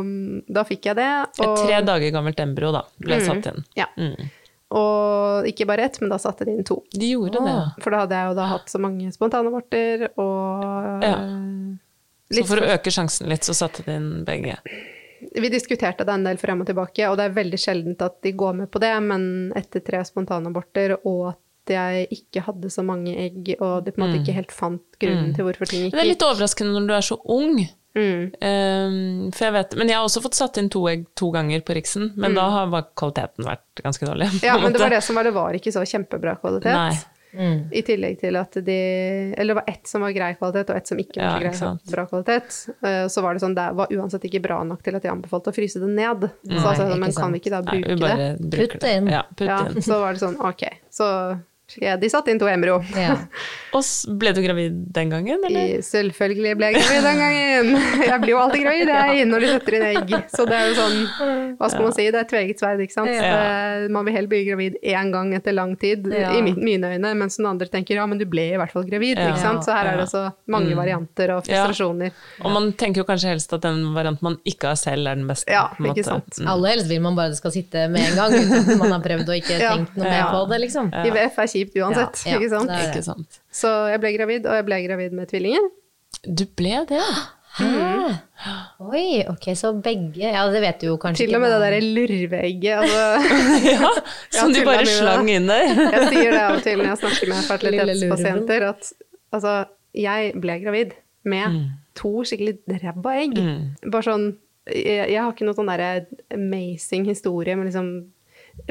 [0.00, 1.26] um, da fikk jeg det.
[1.40, 3.26] Et tre dager gammelt embryo, da, ble Mm.
[3.26, 3.64] satt inn.
[3.74, 3.86] Ja.
[3.98, 4.30] Mm.
[4.70, 6.84] Og ikke bare ett, men da satte de inn to.
[6.92, 7.64] De gjorde det, ja.
[7.82, 11.16] For da hadde jeg jo da hatt så mange spontanaborter og Ja.
[11.18, 14.56] eh, Så for å øke sjansen litt, så satte de inn begge.
[15.34, 18.32] Vi diskuterte det en del frem og tilbake, og det er veldig sjeldent at de
[18.32, 23.12] går med på det, men etter tre spontanaborter og at jeg ikke hadde så mange
[23.14, 24.22] egg, og de på en måte Mm.
[24.24, 27.06] ikke helt fant grunnen til hvorfor ting gikk det er litt overraskende når du er
[27.06, 27.60] så ung.
[27.94, 28.30] Mm.
[28.40, 31.60] Um, for jeg vet, men jeg har også fått satt inn to egg to ganger
[31.66, 34.30] på Riksen, men da har kvaliteten vært ganske dårlig.
[34.30, 34.42] Mm.
[34.46, 36.72] Ja, men det var det som var, det var ikke så kjempebra kvalitet.
[36.72, 36.94] Nei.
[37.32, 37.68] Mm.
[37.72, 38.76] I tillegg til at de
[39.38, 41.52] Eller det var ett som var grei kvalitet, og ett som ikke var Ja, grei,
[41.54, 42.56] ikke bra kvalitet.
[42.82, 45.50] Eh, Så var det sånn, det var uansett ikke bra nok til at de anbefalte
[45.52, 46.26] å fryse det ned.
[46.26, 48.58] Så Nei, jeg sånn, ikke men kan vi ikke da Nei, bruke vi bare det?
[48.58, 49.06] Putt det inn.
[49.14, 49.82] Ja, putt Ja, inn.
[49.82, 50.66] så var det sånn, ok.
[50.90, 51.06] Så
[51.80, 52.80] ja, de satte inn to embryo.
[52.96, 53.16] Ja.
[53.76, 53.84] Og
[54.18, 55.76] ble du gravid den gangen, eller?
[55.78, 57.68] I- Selvfølgelig ble jeg gravid den gangen.
[58.02, 60.14] Jeg blir jo alltid gravid jeg, når de setter inn egg.
[60.34, 60.96] Så det er jo sånn,
[61.60, 63.12] hva skal man si, det er et tveget sverd, ikke sant.
[63.14, 63.20] Ja.
[63.84, 66.32] Det- Man vil heller bli gravid én gang etter lang tid, Ja.
[66.34, 68.84] i mi- mine øyne, mens den andre tenker ja, men du ble i hvert fall
[68.90, 69.28] gravid, Ja.
[69.30, 69.62] ikke sant.
[69.64, 71.66] Så her er det så mange varianter og Ja.
[71.66, 72.10] frustrasjoner.
[72.42, 75.28] Og man tenker jo kanskje helst at den varianten man ikke har selv, er den
[75.28, 75.46] beste.
[75.52, 76.26] Ja, ikke sant.
[76.40, 76.48] Mm.
[76.48, 79.00] Aller helst vil man bare det skal sitte med en gang, uten at man har
[79.00, 79.76] prøvd og ikke Ja.
[79.76, 80.90] tenkt noe mer på det, liksom.
[81.06, 82.70] IVF er kjipt uansett, Ja, ja, ikke sant.
[82.70, 82.88] det det.
[82.90, 83.42] Ikke sant.
[83.52, 85.68] Så jeg ble gravid, og jeg ble gravid med tvillinger.
[86.24, 87.20] Du ble det, ja.
[87.50, 87.66] Hæ?
[88.78, 91.80] Oi, ok, så begge Ja, det vet du jo kanskje Til og med det derre
[91.82, 92.84] lurveegget.
[92.84, 93.40] Altså,
[93.74, 93.90] ja
[94.36, 95.66] som du bare med slang inn der.
[95.96, 98.92] jeg sier det av og til når jeg snakker med fertilitetspasienter, at
[99.34, 99.56] altså,
[99.98, 100.94] jeg ble gravid
[101.28, 101.58] med
[101.98, 103.36] to skikkelig ræva egg.
[103.90, 104.30] Bare sånn
[104.70, 105.90] jeg, jeg har ikke noe sånn derre
[106.36, 107.90] amazing historie med liksom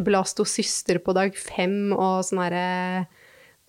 [0.04, 3.08] blastocyster på dag fem og sånn derre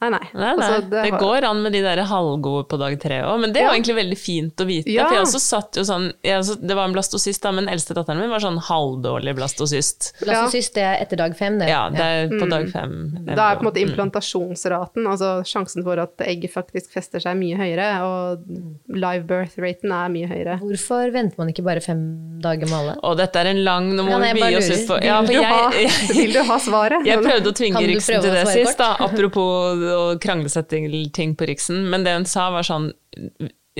[0.00, 0.20] Nei, nei.
[0.32, 0.50] Nei, nei.
[0.54, 3.60] Altså, det, det, går an med de der halvgode på dag tre òg, men det
[3.60, 3.74] er jo Ja.
[3.76, 4.88] egentlig veldig fint å vite.
[4.88, 5.04] Ja.
[5.04, 7.92] For jeg også satt jo sånn jeg også, Det var en blastocyst, da, men eldste
[7.98, 10.14] datteren min var sånn halvdårlig blastocyst.
[10.22, 11.68] Blastocyst det er etter dag fem, det.
[11.68, 12.94] Ja, det er på dag fem.
[13.12, 13.28] Mm.
[13.36, 17.60] Da er på en måte implantasjonsraten, altså sjansen for at egget faktisk fester seg, mye
[17.60, 18.48] høyere, og
[18.88, 20.56] live birth-raten er mye høyere.
[20.64, 22.00] Hvorfor venter man ikke bare fem
[22.40, 22.96] dager med alle?
[23.04, 25.34] Og dette er en lang Nå må vi jeg oss ut på Vil, ja, for
[25.34, 27.06] du ha, jeg, vil du ha svaret?
[27.08, 31.88] Jeg prøvde å tvinge Riksen til det sist, da, apropos å kranglesetting ting på Riksen,
[31.90, 32.92] men det hun sa var sånn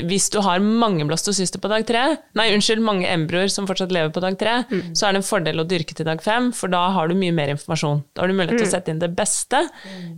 [0.01, 2.03] hvis du har mange blastocyster på dag tre,
[2.39, 4.95] nei, unnskyld, mange embryoer som fortsatt lever på dag tre, Mm.
[4.97, 7.35] så er det en fordel å dyrke til dag fem, for da har du mye
[7.35, 8.05] mer informasjon.
[8.15, 8.71] Da har du mulighet til Mm.
[8.71, 9.69] å sette inn det beste,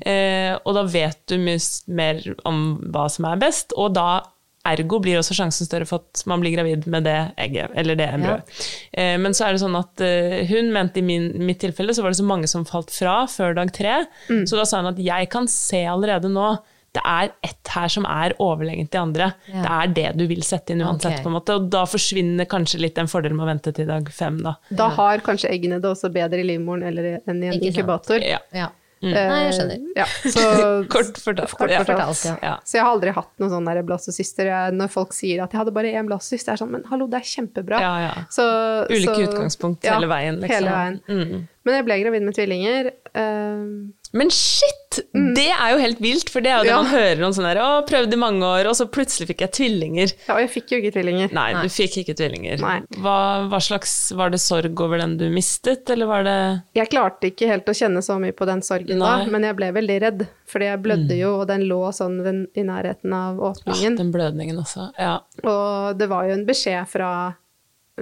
[0.07, 4.23] eh, og da vet du mye mer om hva som er best, og da
[4.65, 8.07] Ergo blir også sjansen større for at man blir gravid med det egget, eller det
[8.15, 8.59] embryoet.
[8.93, 12.05] Eh, men så er det sånn at eh, hun mente i min, mitt tilfelle så
[12.05, 13.97] var det så mange som falt fra før dag tre,
[14.29, 16.53] så da sa hun at jeg kan se allerede nå
[16.93, 19.31] det er ett her som er overlegent de andre.
[19.49, 19.63] Ja.
[19.63, 21.23] Det er det du vil sette inn uansett, Okay.
[21.25, 21.55] på en måte.
[21.57, 24.59] Og da forsvinner kanskje litt den fordelen med å vente til dag fem, da.
[24.69, 28.21] Da har kanskje eggene det også bedre i livmoren eller enn i en inkubator.
[28.21, 28.43] Ja.
[28.53, 28.69] Ja.
[29.03, 29.87] Eh, Nei, jeg skjønner.
[29.99, 30.43] Ja, så,
[30.95, 31.55] Kort fortalt.
[31.59, 31.81] Kort ja.
[31.83, 32.21] fortalt.
[32.29, 32.35] ja.
[32.43, 32.53] Ja.
[32.65, 34.51] så jeg har aldri hatt noen sånn der blastocyster.
[34.77, 37.27] Når folk sier at jeg hadde bare én blastocyst, er sånn Men hallo, det er
[37.33, 37.81] kjempebra.
[37.83, 38.13] Ja, ja.
[38.31, 38.45] Så,
[38.93, 40.55] Ulike så- utgangspunkt hele veien, liksom.
[40.55, 41.01] Hele veien.
[41.09, 41.49] Mm.
[41.67, 42.93] Men jeg ble gravid med tvillinger.
[43.15, 43.67] eh,
[44.13, 44.99] Men shit!
[45.13, 46.77] Det er jo helt vilt, for det er jo det Mm.
[46.77, 46.83] Ja.
[46.83, 49.53] man hører om sånn der Å, prøvde i mange år, og så plutselig fikk jeg
[49.57, 50.13] tvillinger.
[50.29, 51.33] ja, og jeg fikk jo ikke tvillinger.
[51.33, 52.61] Nei, du fikk ikke tvillinger.
[52.61, 52.75] Nei.
[53.01, 53.17] Hva,
[53.49, 56.37] hva slags Var det sorg over den du mistet, eller var det
[56.77, 59.73] Jeg klarte ikke helt å kjenne så mye på den sorgen da, men jeg ble
[59.73, 60.27] veldig redd.
[60.53, 62.21] Fordi jeg blødde jo, og den lå sånn
[62.53, 64.91] i nærheten av ah, Ja, den blødningen også?
[65.01, 65.21] Ja.
[65.43, 67.35] Og det var jo en beskjed fra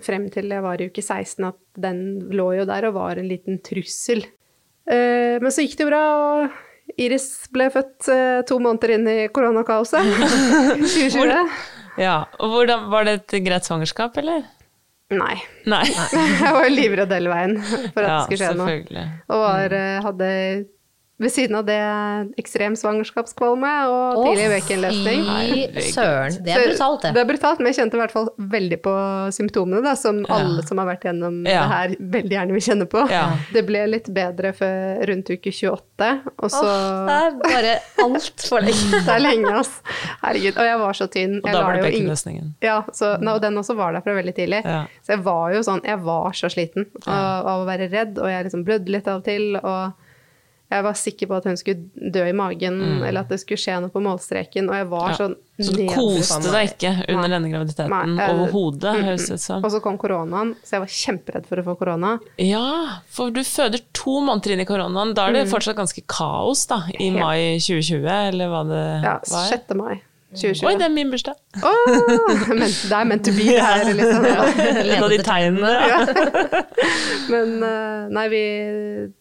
[0.00, 3.28] frem til jeg var i uke 16 at den lå jo der og var en
[3.30, 4.24] liten trussel.
[4.88, 9.10] Eh, men så gikk det jo bra, og Iris ble født eh, to måneder inn
[9.10, 10.06] i koronakaoset.
[10.80, 11.60] 2020.
[12.00, 12.16] ja.
[12.40, 14.46] Og hvordan, var det et greit svangerskap, eller?
[15.10, 15.36] Nei.
[15.66, 15.84] Nei.
[16.42, 19.06] Jeg var jo livredd hele veien for at Ja, det skulle skje noe.
[19.30, 20.28] Og var, eh, hadde
[21.20, 21.76] ved siden av det
[22.40, 25.24] ekstrem svangerskapskvalme og tidlig bekkenløsning.
[25.76, 26.38] Fy søren.
[26.46, 27.10] Det er brutalt, det.
[27.16, 28.94] Det er brutalt, men jeg kjente i hvert fall veldig på
[29.36, 31.60] symptomene, da, som alle som har vært gjennom Ja.
[31.66, 33.04] det her, veldig gjerne vil kjenne på.
[33.12, 33.26] Ja.
[33.52, 36.64] Det ble litt bedre for rundt uke 28, og så
[37.10, 39.02] Det er bare altfor lenge.
[39.10, 39.72] Det er lenge, ass.
[40.24, 40.56] Herregud.
[40.56, 41.38] Og jeg var så tynn.
[41.44, 42.54] Og da var det bekkenløsningen.
[42.64, 44.62] Ja, så, no, og den også var der fra veldig tidlig.
[44.64, 44.84] Ja.
[45.04, 48.30] Så jeg var jo sånn, jeg var så sliten av, av å være redd, og
[48.32, 50.08] jeg liksom blødde litt av og til, og
[50.70, 53.80] jeg var sikker på at hun skulle dø i magen, eller at det skulle skje
[53.82, 55.10] noe på målstreken, og jeg var Mm.
[55.10, 55.16] Ja.
[55.18, 57.36] sånn Så du koste deg ikke under Nei.
[57.36, 59.64] denne graviditeten overhodet, Mm, høres ut som.
[59.64, 62.18] Og så kom koronaen, så jeg var kjemperedd for å få korona.
[62.38, 65.12] Ja, for du føder to måneder inn i koronaen.
[65.14, 67.18] Da er det fortsatt ganske kaos, da, i Mm.
[67.20, 69.50] Mai 2020, eller hva det Ja, var?
[69.50, 69.74] 6.
[69.76, 70.00] mai
[70.30, 70.66] 2020.
[70.68, 71.34] Oi, det er min bursdag!
[71.66, 71.88] Oh,
[72.52, 74.26] men det er meant to be, det her, liksom.
[74.84, 75.72] Et av de tegnene.
[75.90, 75.98] Ja.
[77.32, 78.42] Men eh, nei, vi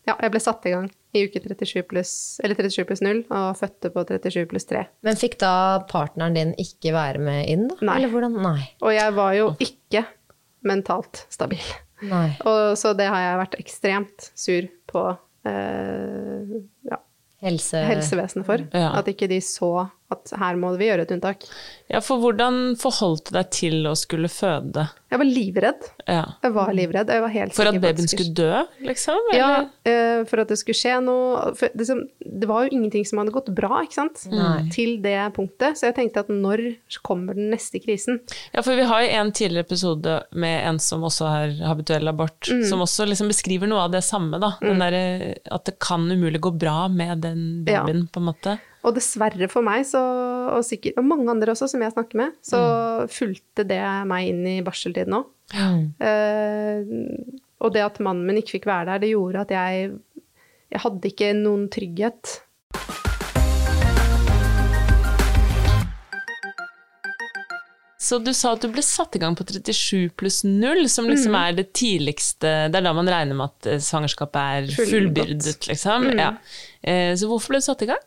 [0.06, 0.86] Ja, jeg ble satt i gang
[1.18, 2.14] i uke 37 pluss,
[2.46, 4.86] eller 37 pluss 0, og fødte på 37 pluss 3.
[5.08, 5.54] Men fikk da
[5.90, 7.80] partneren din ikke være med inn, da?
[7.90, 7.98] Nei.
[7.98, 8.38] Eller hvordan?
[8.46, 8.70] Nei.
[8.86, 10.06] Og jeg var jo ikke
[10.70, 11.66] mentalt stabil.
[12.06, 12.28] Nei.
[12.46, 15.06] Og, så det har jeg vært ekstremt sur på
[15.50, 16.60] eh,
[16.92, 17.02] ja,
[17.44, 17.82] Helse...
[17.90, 18.64] helsevesenet for.
[18.70, 18.94] Ja.
[19.00, 21.44] At ikke de så at her må vi gjøre et unntak.
[21.90, 24.88] ja, for hvordan forholdt du deg til å skulle føde?
[25.10, 25.86] Jeg var livredd.
[26.08, 26.24] Ja.
[26.44, 27.10] Jeg var livredd.
[27.10, 29.18] Jeg var helt For at babyen skulle dø, liksom?
[29.34, 29.70] Ja, Eller?
[29.90, 33.34] eh, for at det skulle skje noe for liksom, Det var jo ingenting som hadde
[33.34, 34.26] gått bra, ikke sant?
[34.34, 34.70] Nei.
[34.74, 35.78] Til det punktet.
[35.80, 36.64] Så jeg tenkte at når
[37.06, 38.20] kommer den neste krisen?
[38.54, 42.50] Ja, for vi har jo en tidligere episode med en som også har habituell abort,
[42.50, 42.64] Mm.
[42.70, 44.54] som også liksom beskriver noe av det samme, da.
[44.62, 47.84] Den Der, at det kan umulig gå bra med den Ja.
[47.84, 48.60] babyen, på en måte.
[48.90, 50.00] Og dessverre for meg, så,
[50.56, 52.62] og sikkert og mange andre også som jeg snakker med, så
[53.14, 55.28] fulgte det meg inn i barseltiden òg.
[56.02, 56.90] Eh,
[57.60, 59.92] og det at mannen min ikke fikk være der, det gjorde at jeg
[60.70, 62.36] Jeg hadde ikke noen trygghet.
[68.00, 71.34] Så du sa at du ble satt i gang på 37 pluss 0, som liksom
[71.36, 71.40] Mm.
[71.42, 76.08] er det tidligste Det er da man regner med at eh, svangerskapet er fullbyrdet, liksom.
[76.08, 76.18] Mm.
[76.18, 76.30] Ja.
[76.82, 78.00] Eh, Så hvorfor ble du satt i gang?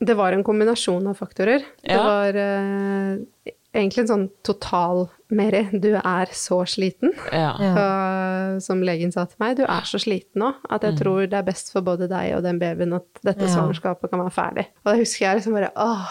[0.00, 1.62] Det var en kombinasjon av faktorer.
[1.82, 5.04] Det var eh, egentlig en sånn total
[5.34, 7.12] Meri, du er så sliten.
[7.32, 7.52] Ja.
[7.58, 11.38] Og som legen sa til meg, du er så sliten nå at jeg tror det
[11.40, 13.54] er best for både deg og den babyen at dette Ja.
[13.56, 14.66] svangerskapet kan være ferdig.
[14.84, 16.06] Og da husker jeg liksom bare åh.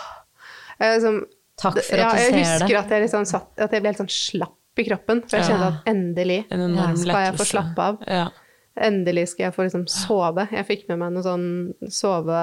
[0.80, 1.24] Jeg liksom,
[1.62, 2.78] Takk for ja, at du jeg ser husker det.
[2.84, 5.22] at jeg, liksom satt, at jeg ble helt sånn slapp i kroppen.
[5.30, 5.50] For jeg Ja.
[5.54, 8.00] kjente at endelig En enorm skal jeg få slappe av.
[8.08, 8.30] Ja.
[8.82, 10.48] Endelig skal jeg få liksom sove.
[10.52, 11.48] Jeg fikk med meg noe sånn
[11.94, 12.38] sove...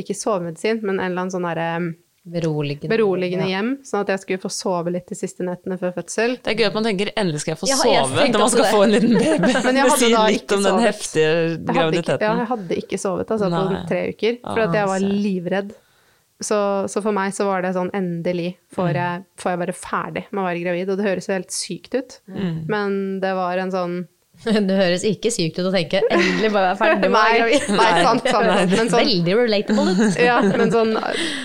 [0.00, 1.94] Ikke sovemedisin, men en eller annen sånn derre
[2.28, 2.88] Beroligende.
[2.92, 3.56] beroligende Ja.
[3.62, 6.34] hjem, sånn at jeg skulle få sove litt de siste nettene før fødsel.
[6.44, 8.50] Det er gøy at man tenker 'endelig skal jeg få Ja, jeg sove' når man
[8.50, 8.72] skal det.
[8.74, 9.52] få en liten baby.
[9.64, 12.20] Men jeg hadde da litt ikke om den heftige Jeg hadde ikke, graviditeten.
[12.20, 15.72] ja, jeg hadde ikke sovet altså, på tre uker, for Ah, at jeg var livredd.
[16.40, 18.74] Så, så for meg så var det sånn endelig Mm.
[18.76, 20.88] får jeg, får jeg være ferdig med å være gravid.
[20.90, 22.66] Og det høres jo helt sykt ut, Mm.
[22.68, 24.06] men det var en sånn
[24.68, 27.38] Det høres ikke sykt ut å tenke 'endelig bare være ferdig med å være Nei,
[27.40, 27.76] gravid'.
[27.76, 28.70] nei, sant, sant, sant.
[28.76, 30.92] Men sånn, Veldig relatable ja, men sånn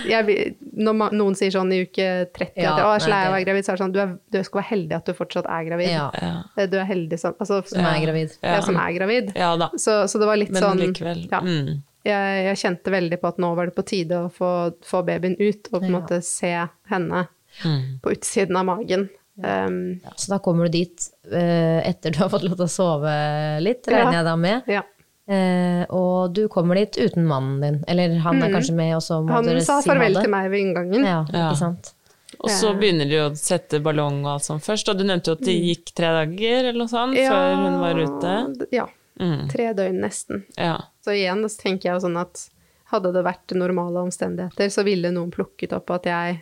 [0.10, 3.10] jeg, Når man, noen sier sånn i uke 30 Ja, at å, jeg er så
[3.14, 4.96] lei av å være gravid, så er det sånn du, er, du skal være heldig
[5.00, 5.90] at du fortsatt er gravid.
[5.94, 6.68] Ja, Ja.
[6.70, 8.38] Du er heldig som altså, som er gravid.
[8.44, 9.34] Ja, som er gravid.
[9.36, 9.70] ja da.
[9.78, 11.26] Så, så det var litt Men sånn likevel.
[11.32, 11.42] Ja.
[11.42, 11.82] Mm.
[12.06, 14.52] jeg, jeg kjente veldig på at nå var det på tide å få,
[14.86, 15.98] få babyen ut, og på en Ja.
[16.00, 16.54] måte se
[16.94, 17.28] henne
[17.64, 18.00] Mm.
[18.02, 19.10] på utsiden av magen.
[19.42, 23.14] Um, Så da kommer du dit uh, etter du har fått lov til å sove
[23.66, 24.04] litt, Ja.
[24.04, 24.64] regner jeg da med.
[24.68, 24.84] ja.
[25.24, 27.78] Uh, og du kommer dit uten mannen din.
[27.88, 29.36] Eller han er kanskje med, og så må Mm.
[29.38, 31.06] Han dere sa si ha farvel til meg ved inngangen.
[31.06, 31.50] Ja, Ja.
[31.52, 31.94] ikke sant.
[32.44, 35.38] Og så begynner de å sette ballong og alt sånt først, og du nevnte jo
[35.38, 38.68] at det gikk tre dager eller noe sånt før hun var ute.
[38.74, 38.88] Ja.
[39.20, 39.48] Mm.
[39.50, 40.44] Tre døgn nesten.
[40.58, 40.78] Ja.
[41.06, 42.50] Så igjen så tenker jeg jo sånn at
[42.92, 46.42] hadde det vært normale omstendigheter, så ville noen plukket opp at jeg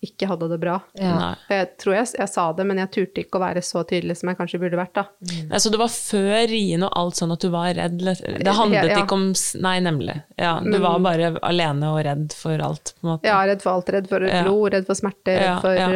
[0.00, 0.78] ikke hadde det bra.
[0.96, 1.34] Ja.
[1.52, 4.30] Jeg tror jeg, jeg sa det, men jeg turte ikke å være så tydelig som
[4.30, 5.04] jeg kanskje burde vært, da.
[5.50, 7.98] Nei, så det var før rien og alt sånn at du var redd?
[8.00, 9.02] Det handlet Ja, ja.
[9.04, 9.26] ikke om
[9.60, 10.14] Nei, nemlig.
[10.40, 13.28] Ja, du Men- var bare alene og redd for alt, på en måte.
[13.28, 13.92] Ja, redd for alt.
[13.92, 14.42] Redd for Ja.
[14.44, 15.90] blod, redd for smerte, redd for ja,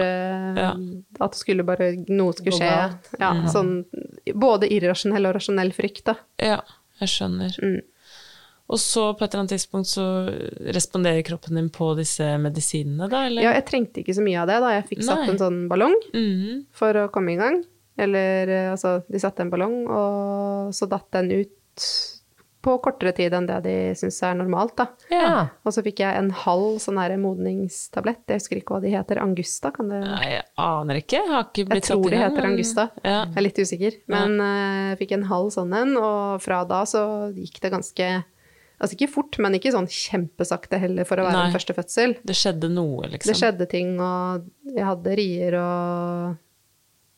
[0.54, 0.70] ja.
[1.20, 2.98] at det skulle bare Noe skulle skje.
[3.20, 3.84] Ja, sånn
[4.34, 6.14] både irrasjonell og rasjonell frykt, da.
[6.38, 6.60] Ja,
[7.00, 7.56] jeg skjønner.
[7.62, 7.80] Mm.
[8.72, 10.04] Og så på et eller annet tidspunkt så
[10.72, 13.42] responderer kroppen din på disse medisinene, da, eller?
[13.44, 15.94] Ja, jeg trengte ikke så mye av det da jeg fikk satt en sånn ballong
[16.14, 16.64] Mhm.
[16.72, 17.62] for å komme i gang.
[17.98, 21.84] Eller eh, altså, de satte en ballong, og så datt den ut
[22.64, 24.86] på kortere tid enn det de syns er normalt, da.
[25.12, 25.48] Ja.
[25.68, 29.20] Og så fikk jeg en halv sånn her modningstablett, jeg husker ikke hva de heter,
[29.20, 31.18] Angusta, kan det Nei, jeg aner ikke.
[31.20, 32.90] Jeg har ikke Jeg blitt satt tror i de heter men- Angusta.
[33.04, 33.18] Ja.
[33.26, 33.98] Jeg er litt usikker.
[34.08, 37.04] Men eh, jeg fikk en halv sånn en, og fra da så
[37.36, 38.24] gikk det ganske
[38.84, 41.44] Altså ikke fort, men ikke sånn kjempesakte heller for å være Nei.
[41.48, 42.10] en første fødsel.
[42.28, 43.30] Det skjedde noe, liksom.
[43.32, 44.44] Det skjedde ting, og
[44.74, 46.36] jeg hadde rier, og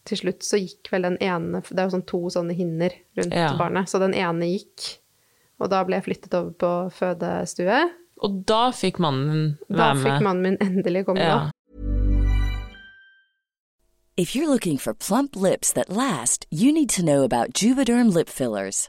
[0.06, 3.34] til slutt så gikk vel den ene Det er jo sånn to sånne hinner rundt
[3.34, 3.48] Ja.
[3.58, 4.98] barnet, så den ene gikk.
[5.58, 7.90] Og da ble jeg flyttet over på fødestue.
[8.22, 11.36] Og da fikk mannen Da være fikk mannen min endelig komme, Ja.
[11.36, 11.50] da.
[14.16, 18.28] If you're looking for plump lips that last, you need to know about Juvederm lip
[18.30, 18.88] fillers.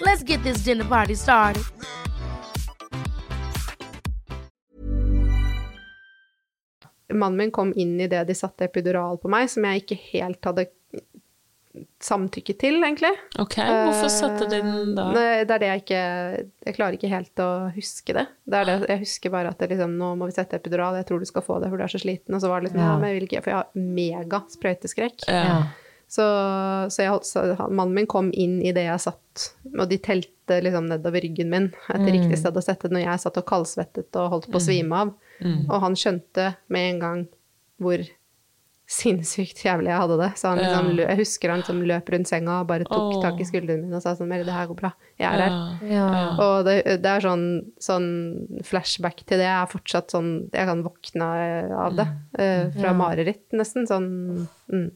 [0.00, 1.62] Let's get this dinner party started.
[7.12, 10.46] Mannen min kom inn i det de satte epidural på meg, som jeg ikke helt
[10.46, 10.68] hadde
[12.02, 13.10] samtykket til, egentlig.
[13.38, 15.08] Ok, hvorfor satte de den da?
[15.14, 16.00] Eh, det er det jeg ikke
[16.66, 18.24] Jeg klarer ikke helt å huske det.
[18.50, 21.06] det, er det jeg husker bare at det liksom, nå må vi sette epidural, jeg
[21.10, 22.34] tror du skal få det, for du er så sliten.
[22.34, 22.92] Og så var det liksom, Ja.
[22.92, 25.26] ja, men jeg vil ikke, for jeg har mega sprøyteskrekk.
[25.30, 25.60] Ja.
[26.10, 26.24] Så,
[26.90, 30.88] så, jeg, så mannen min kom inn i det jeg satt, og de telte liksom
[30.90, 34.48] nedover ryggen min et riktig sted å sette når jeg satt og kaldsvettet og holdt
[34.50, 35.12] på å svime av.
[35.70, 37.22] Og han skjønte med en gang
[37.80, 38.02] hvor
[38.90, 40.28] sinnssykt jævlig jeg hadde det.
[40.40, 41.04] Så han liksom, Ja.
[41.12, 43.20] jeg husker han liksom løp rundt senga og bare tok oh.
[43.22, 44.90] tak i skuldrene mine og sa sånn Meri, det her går bra.
[45.20, 45.58] Jeg er her.
[45.86, 46.06] Ja.
[46.18, 46.24] Ja.
[46.42, 47.44] Og det, det er sånn,
[47.78, 48.08] sånn
[48.66, 51.28] flashback til det Jeg er fortsatt sånn Jeg kan våkne
[51.86, 52.08] av det.
[52.34, 53.86] Uh, fra mareritt, nesten.
[53.86, 54.10] Sånn
[54.66, 54.88] mm.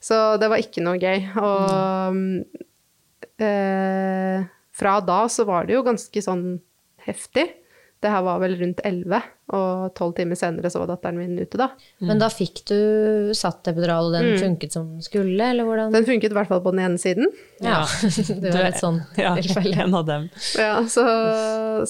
[0.00, 1.26] Så det var ikke noe gøy.
[1.40, 2.64] Og mm,
[3.44, 4.48] eh,
[4.80, 6.44] fra da så var det jo ganske sånn
[7.04, 7.46] heftig.
[8.00, 9.20] Det her var vel rundt elleve,
[9.56, 11.70] og tolv timer senere så var datteren min ute, da.
[12.04, 15.92] Men da fikk du satt epidural, og den funket som den skulle, eller hvordan?
[15.94, 17.28] Den funket i hvert fall på den ene siden.
[17.60, 17.82] Ja,
[18.42, 19.74] det var et sånn ja, tilfelle.
[19.84, 20.28] en av dem.
[20.58, 21.04] Ja, så,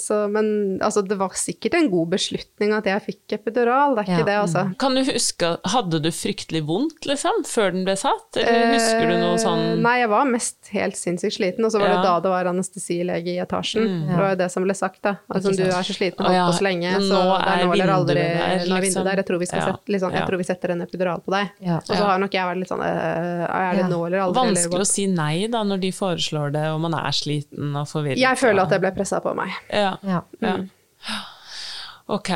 [0.00, 4.10] så, men altså, det var sikkert en god beslutning at jeg fikk epidural, det er
[4.10, 4.28] ikke Ja.
[4.30, 4.64] det, altså.
[4.80, 8.40] Kan du huske, hadde du fryktelig vondt, liksom, før den ble satt?
[8.40, 11.80] Eller husker du noe sånn Eh, Nei, jeg var mest helt sinnssykt sliten, og så
[11.82, 13.86] var det da det var anestesilege i etasjen.
[14.08, 15.16] Det var jo det som ble sagt, da.
[15.30, 17.92] Altså, du er så sliten og holdt på så lenge, så er er nå eller
[17.94, 18.14] aldri.
[18.14, 19.04] der, er vinduet liksom.
[19.04, 19.16] der.
[19.20, 20.26] Jeg tror, vi skal Ja, sette, sånn, jeg ja.
[20.30, 21.50] tror vi setter en epidural på deg.
[21.60, 21.76] Ja.
[21.78, 23.88] Og så har nok jeg vært litt sånn øh, Er det Ja.
[23.88, 24.40] nå eller aldri?
[24.40, 27.86] Vanskelig eller å si nei da, når de foreslår det, og man er sliten og
[27.88, 28.18] forvirret.
[28.18, 29.50] Jeg føler at det ble pressa på meg.
[29.72, 30.22] Ja, Ja.
[30.40, 30.56] ja.
[32.10, 32.28] Ok.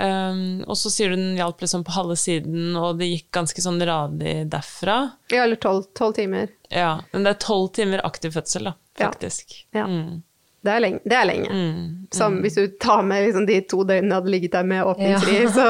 [0.00, 3.60] Um, og så sier du den hjalp liksom på halve siden, og det gikk ganske
[3.60, 5.10] sånn radig derfra.
[5.28, 6.48] Ja, eller tolv tolv timer.
[6.72, 9.10] Ja, men det er tolv timer aktiv fødsel, da, Ja.
[9.10, 9.64] faktisk.
[9.76, 9.84] Ja.
[9.86, 10.22] Mm.
[10.62, 11.00] Det er lenge.
[11.08, 11.48] Det er lenge.
[12.12, 15.38] Som hvis du tar med liksom de to døgnene jeg hadde ligget der med åpningsfri,
[15.56, 15.66] så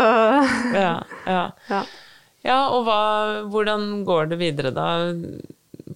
[0.75, 0.93] Ja,
[1.27, 1.43] ja.
[1.71, 1.83] ja.
[2.49, 3.01] ja, og hva,
[3.53, 4.89] hvordan går det videre da?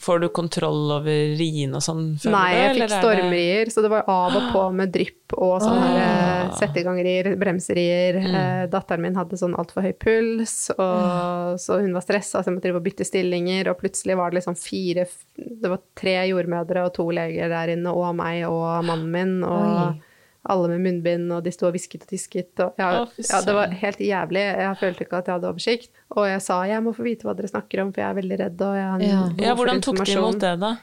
[0.00, 2.04] Får du kontroll over riene og sånn?
[2.26, 5.62] Nei, jeg fikk er det- stormrier, så det var av og på med drypp og
[5.62, 5.92] sånne Ah.
[5.94, 8.18] her, eh, sette bremserier.
[8.20, 8.34] Mm.
[8.34, 12.54] Eh, datteren min hadde sånn altfor høy puls, og, så hun var stressa, så jeg
[12.56, 16.84] måtte drive og bytte stillinger, og plutselig var det liksom fire Det var tre jordmødre
[16.84, 20.00] og to leger der inne, og meg og mannen min, og Oi.
[20.46, 22.52] alle med munnbind, og de sto og hvisket og tisket.
[22.60, 24.42] Og, ja, ja, det var helt jævlig.
[24.60, 25.90] Jeg følte ikke at jeg hadde oversikt.
[26.16, 28.38] Og jeg sa jeg må få vite hva dere snakker om, for jeg er veldig
[28.38, 29.22] redd, og jeg har Ja.
[29.48, 30.76] Ja, hvordan tok de imot det, da?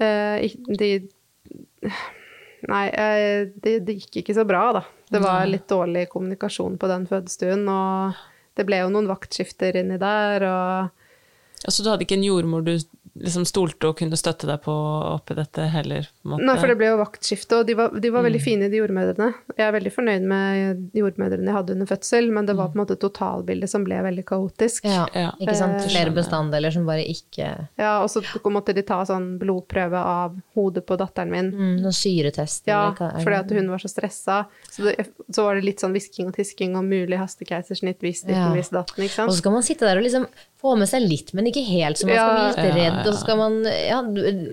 [0.00, 0.48] Eh,
[0.78, 1.10] de
[2.70, 4.84] Nei, eh, det, det gikk ikke så bra, da.
[5.12, 8.20] Det var litt dårlig kommunikasjon på den fødestuen, og
[8.56, 11.00] det ble jo noen vaktskifter inni der, og
[11.64, 12.74] Altså, du hadde ikke en jordmor du
[13.16, 14.72] liksom stolte og kunne støtte deg på
[15.14, 16.08] oppi dette heller?
[16.22, 16.44] På måte.
[16.48, 18.44] Nei, for det ble jo vaktskifte, og de var, de var veldig Mm.
[18.44, 19.28] fine, de jordmødrene.
[19.56, 22.82] Jeg er veldig fornøyd med jordmødrene jeg hadde under fødsel, men det var på en
[22.86, 24.84] måte totalbildet som ble veldig kaotisk.
[24.84, 25.30] Ja, Ja.
[25.40, 25.80] ikke sant.
[25.82, 30.34] Eh, Flere bestanddeler som bare ikke Ja, og så måtte de ta sånn blodprøve av
[30.54, 31.52] hodet på datteren min.
[31.52, 34.46] mm, Noen syretest Ja, fordi at hun var så stressa.
[34.70, 38.34] Så, det, så var det litt sånn hvisking og tisking om mulig hastekeisersnitt hvis det
[38.34, 38.48] Ja.
[38.48, 39.28] ikke hvis datten, ikke sant.
[39.28, 40.26] Og så skal man sitte der og liksom
[40.60, 43.03] få med seg litt, men ikke helt, så man skal bli litt redd.
[43.06, 44.00] Og så skal man ja,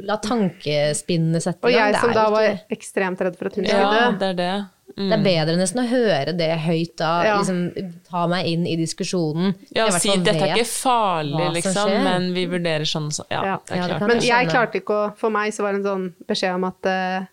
[0.07, 1.87] la tankespinnene sette Og i gang.
[1.91, 4.29] jeg Det som er da ikke- var ekstremt redd for at hun skulle Ja, det
[4.29, 4.65] er det.
[4.97, 5.07] Mm.
[5.09, 7.37] Det er bedre nesten å høre det høyt da, Ja.
[7.39, 9.55] liksom ta meg inn i diskusjonen.
[9.73, 13.25] Ja, Jeg si dette er ikke farlig, liksom, men vi vurderer sånn og sånn.
[13.31, 13.57] Ja, Ja.
[13.65, 14.07] det er Ja, det klart.
[14.07, 16.63] Men jeg jeg klarte ikke å For meg så var det en sånn beskjed om
[16.65, 17.25] at uh,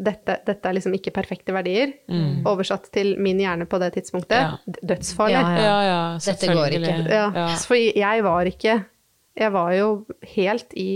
[0.00, 1.92] dette, dette er liksom ikke perfekte verdier.
[2.46, 4.30] Oversatt til min hjerne på det tidspunktet.
[4.30, 4.58] Ja.
[4.86, 5.32] Dødsfarlig.
[5.32, 7.08] Ja, Ja, ja, Dette går ikke.
[7.10, 7.48] Ja, Ja.
[7.56, 8.84] For jeg var ikke
[9.40, 9.86] Jeg var jo
[10.34, 10.88] helt i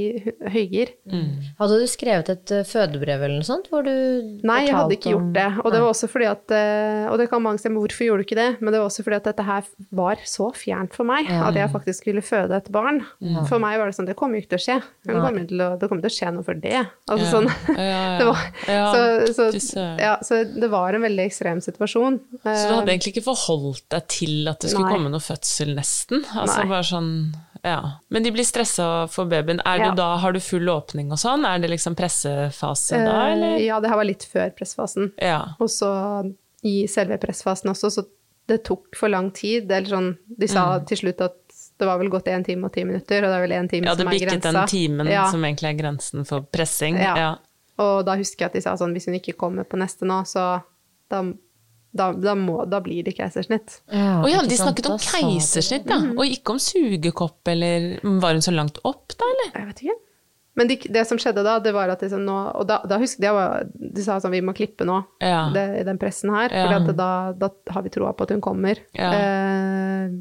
[0.53, 0.91] høygir.
[1.09, 1.31] Mm.
[1.59, 3.71] Hadde du skrevet et eh, fødebrev eller noe sånt?
[3.73, 3.91] Hvor du
[4.45, 5.47] Nei, jeg hadde ikke gjort det.
[5.65, 8.27] Og det var også fordi at eh, Og det kan mange stemme, hvorfor gjorde du
[8.29, 8.49] ikke det?
[8.61, 11.47] Men det var også fordi at dette her var så fjernt for meg, Ja.
[11.49, 13.01] at jeg faktisk skulle føde et barn.
[13.49, 14.77] For meg var det sånn, det kommer jo ikke til å skje.
[15.09, 16.83] Det kommer, til å, det kommer til å skje noe for det.
[17.09, 17.33] Altså Ja.
[17.33, 17.49] sånn.
[17.75, 18.85] Ja, ja, Det var, ja.
[18.93, 22.21] så, så, ja, så det var en veldig ekstrem situasjon.
[22.45, 24.95] Så du hadde egentlig ikke forholdt deg til at det skulle Nei.
[24.99, 26.23] komme noe fødsel, nesten?
[26.37, 26.69] Altså Nei.
[26.75, 27.11] bare sånn,
[27.65, 27.79] ja.
[28.13, 29.61] Men de blir stressa for babyen.
[29.65, 29.91] Ja.
[29.91, 31.47] du da, har du full åpning og sånn?
[31.49, 33.57] Er det liksom pressefase Eh, da, eller?
[33.65, 35.13] Ja, det her var litt før pressfasen.
[35.19, 35.41] Ja.
[35.59, 35.91] Og så
[36.65, 38.05] i selve pressfasen også, så
[38.49, 39.71] det tok for lang tid.
[39.73, 41.41] Eller sånn, de sa til slutt at
[41.81, 43.89] det var vel gått én time og ti minutter, og det er vel én time
[43.89, 45.25] ja, det som er bikket den timen Ja.
[45.33, 46.97] som egentlig er grensen for pressing.
[47.03, 47.17] Ja.
[47.19, 47.33] Ja.
[47.83, 50.21] Og da husker jeg at de sa sånn, hvis hun ikke kommer på neste nå,
[50.29, 50.63] så
[51.11, 51.25] da,
[51.95, 53.79] da, da, må, da blir det keisersnitt.
[53.93, 56.01] Ja, ja, de sant, snakket om keisersnitt, ja.
[56.15, 59.53] og ikke om sugekopp, eller Var hun så langt opp, da, eller?
[59.61, 59.97] Jeg vet ikke.
[60.55, 63.25] Men de, det som skjedde da, det var at liksom nå Og da, da husker
[63.27, 65.49] jeg De sa sånn, vi må klippe nå, Ja.
[65.55, 66.55] det, i den pressen her.
[66.55, 66.69] Ja.
[66.85, 68.79] For da, da har vi troa på at hun kommer.
[68.95, 69.11] Ja.
[69.19, 70.15] Eh,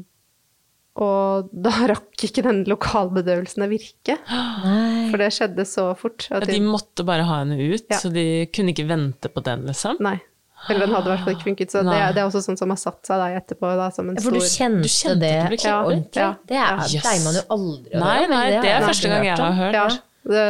[1.04, 4.18] og da rakk ikke den lokalbedøvelsen å virke.
[4.30, 5.08] Nei.
[5.10, 6.26] For det skjedde så fort.
[6.30, 7.98] Ja, de måtte bare ha henne ut, Ja.
[8.02, 9.98] så de kunne ikke vente på den, liksom?
[10.02, 10.18] Nei.
[10.68, 11.74] Eller den hadde i hvert fall ikke funket.
[11.74, 14.16] Så det, det er også sånn som har satt seg da etterpå, da, som en
[14.18, 16.22] Ja, For du kjente, Du kjente det at ja, ordentlig?
[16.24, 16.32] Ja.
[16.48, 17.02] Det er, Yes.
[17.04, 19.78] pleier man jo aldri å Nei, nei, det det er første gang jeg har hørt.
[19.80, 19.88] Ja.
[20.24, 20.44] Det,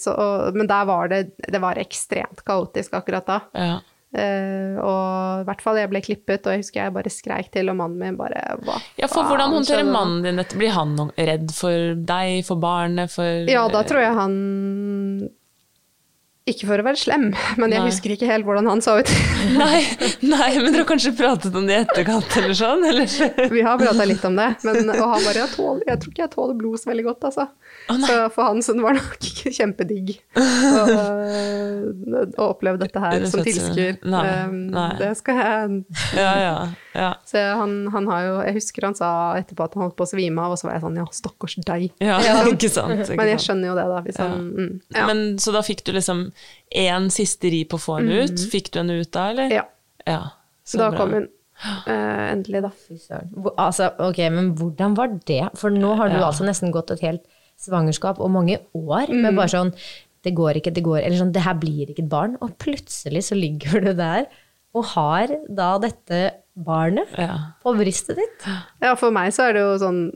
[0.00, 1.18] så, og, men der var det,
[1.52, 3.40] det var ekstremt kaotisk akkurat da.
[3.52, 3.74] Ja.
[4.14, 7.66] Uh, og i hvert fall jeg ble klippet, og jeg husker jeg bare skreik til,
[7.72, 10.54] og mannen min bare hva Ja, for hvordan håndterer mannen din dette?
[10.54, 14.36] Blir han redd for deg, for barnet, for Ja, da tror jeg han
[16.44, 17.22] Ikke for å være slem,
[17.56, 17.88] men jeg Nei.
[17.88, 19.08] husker ikke helt hvordan han så ut.
[19.56, 19.78] Nei,
[20.20, 22.84] nei, men dere har kanskje pratet om det i etterkant, eller sånn?
[22.84, 23.08] Eller?
[23.54, 26.22] Vi har prata litt om det, men, og han bare jeg, tåler, 'Jeg tror ikke
[26.22, 27.46] jeg tåler blod så veldig godt', altså.
[27.88, 30.84] Oh, så for han så var nok ikke kjempedigg å,
[32.36, 33.96] å oppleve dette her som tilskuer.
[34.04, 34.68] Um.
[35.00, 35.80] Det skal jeg
[36.16, 36.54] Ja, ja,
[36.92, 37.10] ja.
[37.26, 39.08] Så han, han har jo Jeg husker han sa
[39.40, 41.56] etterpå at han holdt på å svime av, og så var jeg sånn Ja, stakkars
[41.64, 41.88] deg.
[42.04, 42.20] ja,
[42.52, 43.00] ikke sant.
[43.00, 44.04] Ikke Men jeg skjønner jo det, da.
[44.06, 44.70] Hvis han, mm.
[45.08, 46.28] Men, så da fikk du liksom
[46.74, 48.38] én siste ri på å få henne ut?
[48.52, 49.50] Fikk du henne ut da, eller?
[49.50, 49.64] ja.
[50.06, 50.30] Ja,
[50.66, 50.98] så Da bra.
[50.98, 51.28] kom hun.
[51.86, 52.68] Uh, endelig, da.
[52.88, 53.30] Fy søren.
[53.56, 55.42] Altså, ok, men hvordan var det?
[55.56, 56.26] For nå har du Ja.
[56.28, 57.22] altså nesten gått et helt
[57.56, 59.22] svangerskap og mange år Mm.
[59.22, 59.72] med bare sånn
[60.24, 62.36] Det går ikke, det går Eller sånn, det her blir ikke et barn.
[62.40, 64.26] Og plutselig så ligger du der
[64.74, 67.52] og har da dette barnet Ja.
[67.62, 68.46] på brystet ditt.
[68.82, 70.12] Ja, for meg så er det jo sånn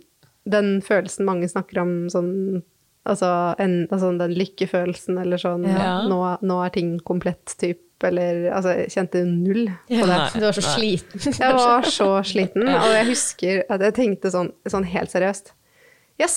[0.48, 2.62] den følelsen mange snakker om sånn
[3.08, 3.28] Altså,
[3.58, 6.02] en, altså den lykkefølelsen eller sånn Ja.
[6.08, 10.08] nå, nå er ting komplett typ, eller Altså, jeg kjente null på det.
[10.12, 10.74] Nei, Du var så nei.
[10.76, 11.32] sliten.
[11.42, 15.54] Jeg var så sliten, og jeg husker at jeg tenkte sånn, sånn helt seriøst
[16.20, 16.36] Yes,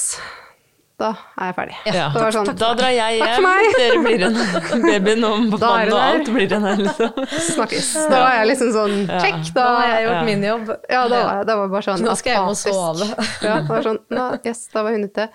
[1.02, 1.08] da
[1.42, 1.76] er jeg ferdig.
[1.90, 2.04] Ja.
[2.14, 4.36] Det var sånn, Da drar jeg hjem, dere blir en
[4.86, 7.16] babyen nå, mannen og alt blir en her, liksom.
[7.48, 7.88] Snakkes.
[8.12, 9.64] Da var jeg liksom sånn Check, da.
[9.64, 10.26] Da har jeg gjort Ja.
[10.28, 10.70] min jobb.
[10.94, 13.10] Ja, da var jeg da var bare sånn Nå skal jeg hjem og sove.
[13.42, 15.26] Ja, da var sånn, nå, yes, da var hun ute.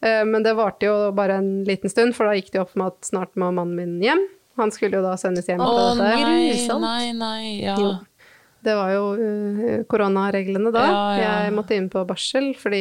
[0.00, 2.92] Eh, Men det varte jo bare en liten stund, for da gikk det opp med
[2.92, 4.26] at snart må mannen min hjem.
[4.58, 5.62] Han skulle jo da sendes hjem.
[5.62, 6.14] Å til nei,
[6.50, 6.82] grusomt.
[6.82, 7.76] nei, nei, ja.
[7.78, 7.92] Jo.
[8.66, 10.86] Det var jo uh, koronareglene da.
[10.86, 11.34] Ja, ja.
[11.46, 12.80] Jeg måtte inn på barsel fordi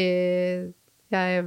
[1.13, 1.43] jeg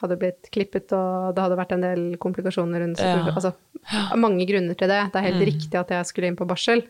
[0.00, 3.20] hadde blitt klippet, og det hadde vært en del komplikasjoner rundt Ja.
[3.20, 3.30] Mm.
[3.36, 3.52] Altså,
[4.18, 5.00] mange grunner til det.
[5.12, 6.82] Det er helt riktig at jeg skulle inn på barsel.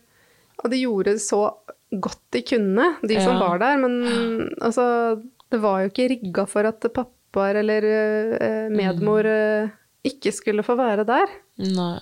[0.65, 1.43] Og de gjorde så
[1.91, 3.77] godt de kunne, de som var der.
[3.83, 6.87] Men altså, det var jo ikke rigga for at
[7.31, 9.67] pappaer eller uh, medmor Mm.
[9.67, 9.71] eh,
[10.05, 11.29] ikke skulle få være der.
[11.59, 11.99] Nei.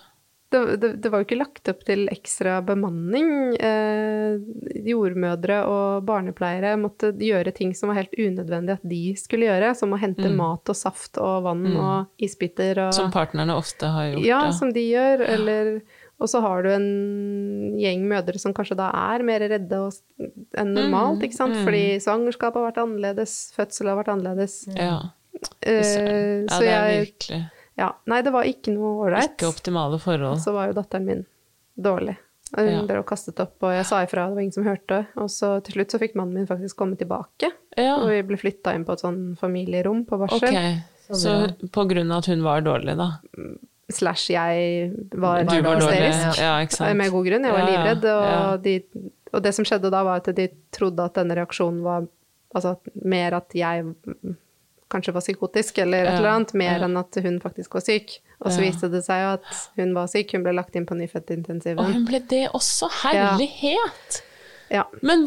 [0.50, 3.56] Det, det, det var jo ikke lagt opp til ekstra bemanning.
[3.60, 4.38] Eh,
[4.88, 9.92] jordmødre og barnepleiere måtte gjøre ting som var helt unødvendig at de skulle gjøre, som
[9.92, 12.96] å hente mat og saft og vann og isbiter og Mm.
[12.96, 14.24] Som partnerne ofte har gjort.
[14.24, 14.52] Ja, Da.
[14.52, 15.20] som de gjør.
[15.28, 15.80] Eller
[16.20, 19.78] Og så har du en gjeng mødre som kanskje da er mer redde
[20.58, 21.54] enn normalt, ikke sant?
[21.62, 24.66] Fordi svangerskapet har vært annerledes, fødsel har vært annerledes.
[24.74, 24.98] ja.
[25.62, 29.36] Eh, ja, så det er virkelig Ja, nei, det var ikke noe ålreit.
[29.36, 30.40] ikke optimale forhold.
[30.42, 31.26] Så var jo datteren min
[31.78, 32.16] dårlig.
[32.56, 32.82] Hun Ja.
[32.82, 35.06] ble kastet opp, og jeg sa ifra, det var ingen som hørte.
[35.16, 37.50] Og så til slutt så fikk mannen min faktisk komme tilbake.
[37.76, 40.48] Ja, Og vi ble flytta inn på et sånn familierom på barsel.
[40.48, 40.78] Okay.
[41.10, 43.20] Så på grunn av at hun var dårlig, da?
[43.90, 45.80] Slash jeg var, var dårlig?
[45.80, 46.40] hysterisk.
[46.40, 46.96] Ja, sant?
[46.96, 47.44] Med god grunn.
[47.44, 48.04] Jeg var Ja, ja, livredd.
[48.04, 48.56] Og, ja.
[48.56, 48.82] de,
[49.32, 52.06] og det som skjedde da, var at de trodde at denne reaksjonen var
[52.54, 53.94] altså, mer at jeg
[54.92, 58.18] kanskje var psykotisk, eller et eller annet, mer enn at hun faktisk var syk.
[58.38, 59.48] Og så viste det seg jo at
[59.80, 60.32] hun var syk.
[60.36, 61.80] Hun ble lagt inn på nyfødtintensiven.
[61.82, 62.88] Og hun ble det også?
[63.02, 64.22] Herlighet!
[64.70, 64.82] Ja.
[65.00, 65.26] Men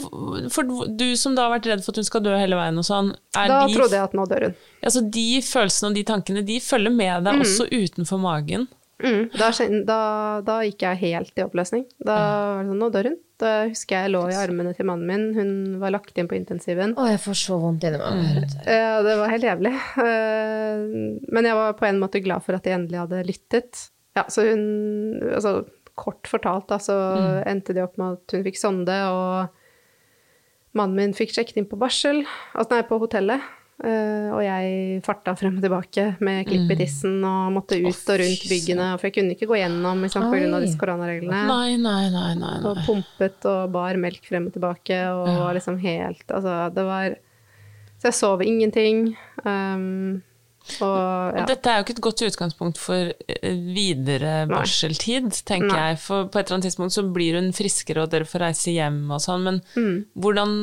[0.53, 2.85] for du som da har vært redd for at hun skal dø hele veien og
[2.85, 4.53] sånn, Da de, trodde jeg at nå dør hun.
[4.85, 8.67] altså de følelsene og de tankene, de følger med deg også utenfor magen?
[9.01, 9.49] Mm, da,
[9.87, 9.99] da,
[10.45, 11.85] da gikk jeg helt i oppløsning.
[11.99, 13.17] Da var det sånn, nå dør hun.
[13.41, 16.37] Da husker jeg jeg lå i armene til mannen min, hun var lagt inn på
[16.37, 16.93] intensiven.
[16.93, 18.27] Å, jeg får så vondt inni meg.
[18.37, 18.53] vet.
[18.69, 19.71] Ja, det var helt jævlig.
[20.03, 20.83] Eh,
[21.33, 23.87] Men jeg var på en måte glad for at de endelig hadde lyttet.
[24.17, 24.61] Ja, så hun
[25.31, 25.63] Altså,
[25.95, 26.95] kort fortalt, da, så
[27.49, 29.49] endte de opp med at hun fikk sonde, og
[30.77, 32.23] mannen min fikk sjekket inn på barsel,
[32.55, 33.43] altså nei, på hotellet.
[33.81, 38.19] Eh, og jeg farta frem og tilbake med klipp i tissen og måtte ut og
[38.21, 41.41] rundt byggene, for jeg kunne ikke gå gjennom liksom, på av disse koronareglene.
[41.49, 42.55] Nei, nei, nei, nei.
[42.69, 47.15] Og pumpet og bar melk frem og tilbake, og var liksom helt Altså, det var
[48.01, 49.15] Så jeg sov ingenting.
[49.45, 50.21] Um,
[50.81, 51.45] og ja.
[51.49, 55.87] Dette er jo ikke et godt utgangspunkt for eh, videre barseltid, tenker Nei.
[55.91, 55.99] jeg.
[56.03, 59.01] For på et eller annet tidspunkt så blir hun friskere, og dere får reise hjem
[59.11, 60.05] og sånn, men Mm.
[60.21, 60.53] hvordan,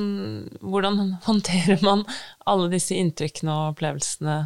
[0.63, 2.05] hvordan håndterer man
[2.47, 4.39] alle disse inntrykkene og opplevelsene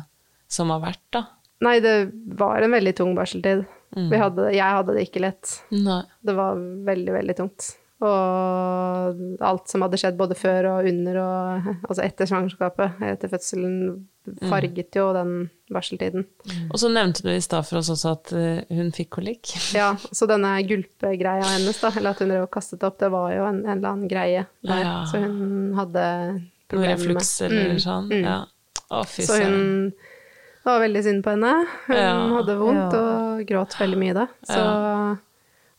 [0.49, 1.27] som har vært, da?
[1.63, 1.95] Nei, det
[2.39, 3.67] var en veldig tung barseltid.
[3.95, 4.09] Mm.
[4.11, 5.51] Vi hadde, jeg hadde det ikke lett.
[5.71, 6.01] Nei.
[6.25, 7.75] Det var veldig, veldig tungt.
[8.03, 13.77] Og alt som hadde skjedd både før og under og altså etter svangerskapet, etter fødselen,
[14.51, 15.33] farget jo den
[15.73, 16.25] barseltiden.
[16.71, 19.53] Og så nevnte du i stad for oss også at eh, hun fikk kolikk.
[19.79, 23.33] Ja, så denne gulpegreia hennes, da, eller at hun drev og kastet opp, det var
[23.35, 24.83] jo en, en eller annen greie der.
[24.85, 24.97] Ja.
[25.11, 26.07] Så hun hadde
[26.71, 28.09] problemer med refluks eller Mm, sånn.
[28.13, 28.25] mm.
[28.27, 28.39] Ja.
[28.93, 29.53] Å, fy Så søren.
[29.57, 29.93] hun
[30.63, 31.53] Det var veldig synd på henne.
[31.89, 32.13] Hun Ja.
[32.37, 33.01] hadde vondt Ja.
[33.03, 34.27] og gråt veldig mye da.
[34.47, 34.61] Så,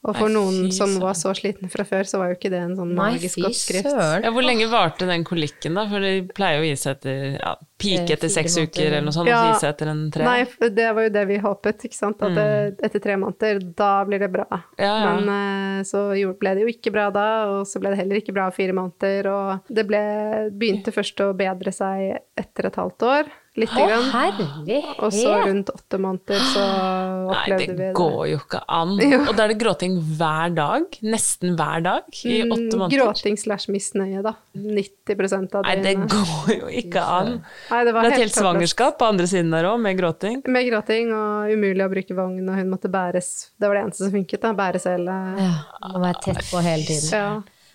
[0.04, 2.50] og for Nei, noen som som var så sliten fra før, så var jo ikke
[2.52, 3.88] det en sånn Nei, magisk fy oppskrift.
[4.26, 5.86] Ja, hvor lenge varte den kolikken, da?
[5.88, 8.68] For de pleier jo å gi seg etter ja, Pike etter seks måneder.
[8.72, 9.40] uker eller noe sånt, Ja.
[9.40, 10.24] og gi seg etter en tre?
[10.28, 12.22] Nei, det var jo det vi håpet, ikke sant.
[12.22, 12.36] At Mm.
[12.36, 14.46] det, etter tre måneder, da blir det bra.
[14.78, 15.20] Ja, ja.
[15.20, 16.04] Men eh, så
[16.40, 19.28] ble det jo ikke bra da, og så ble det heller ikke bra fire måneder.
[19.32, 20.04] Og det ble,
[20.52, 24.06] begynte først å bedre seg etter et halvt år, lite Å, grann.
[24.14, 24.88] herlighet!
[25.06, 26.64] Og så rundt åtte måneder så
[27.34, 27.92] opplevde opplevde det vi det.
[28.00, 28.94] går jo ikke an.
[29.14, 29.20] Jo.
[29.28, 30.98] Og da er det gråting hver dag?
[31.06, 32.98] Nesten hver dag i åtte Mm, måneder?
[33.04, 34.34] Gråting slash misnøye, da.
[34.58, 37.32] 90% av Nei, det går jo ikke an.
[37.70, 40.42] Nei, det var Det er et helt svangerskap på andre siden der òg, med gråting.
[40.50, 44.08] Med gråting og umulig å bruke vogn, og hun måtte bæres Det var det eneste
[44.08, 44.54] som funket, da.
[44.58, 45.18] Bæresele.
[45.40, 45.52] Ja,
[45.94, 47.10] må være tett på hele tiden.
[47.14, 47.28] Ja.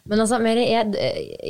[0.08, 0.92] Men altså, Mary, jeg,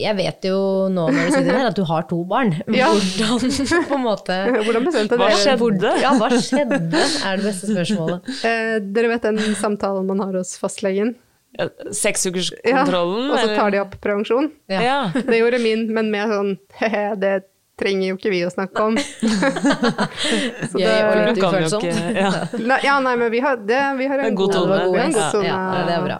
[0.02, 0.56] jeg vet jo
[0.90, 2.56] nå når du sitter her, at du har to barn.
[2.78, 2.88] Ja.
[2.90, 4.36] Hvordan på en måte
[4.66, 5.92] Hvordan bestemte Hva skjedde?
[6.02, 6.80] Ja, hva skjedde?
[7.26, 8.32] Er det beste spørsmålet.
[8.48, 11.14] Eh, dere vet den samtalen man har hos fastlegen?
[11.58, 13.30] Ja, Seksukerskontrollen?
[13.32, 14.50] og så tar de opp prevensjon.
[14.70, 14.82] Ja.
[14.84, 14.98] Ja.
[15.14, 17.32] Det gjorde min, men med sånn he-he, det
[17.78, 18.98] trenger jo ikke vi å snakke om.
[20.70, 22.32] så det, jeg Du litt kan jo ikke ja.
[22.58, 24.80] Nei, ja, nei, men vi har, det, vi har en, En god tone.
[24.90, 25.28] god Ja.
[25.46, 26.18] Ja, det er bra.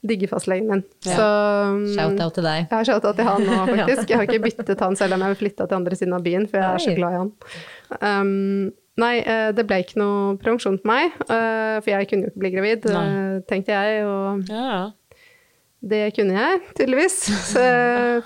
[0.00, 0.82] Digger fastlegen min.
[1.04, 1.16] Ja.
[1.18, 1.24] Så
[1.94, 2.68] Shout-out til deg.
[2.70, 4.08] Har shout-out til han nå, faktisk.
[4.08, 6.46] Jeg har ikke byttet han selv om jeg har flytta til andre siden av byen,
[6.48, 7.32] for jeg er så glad i han.
[8.00, 8.70] Um,
[9.00, 12.42] nei, eh, det ble ikke noe prevensjon på meg, uh, for jeg kunne jo ikke
[12.46, 14.00] bli gravid, eh, tenkte jeg.
[14.08, 14.80] Og Ja, ja.
[15.92, 17.20] det kunne jeg, tydeligvis.
[17.52, 17.62] Så,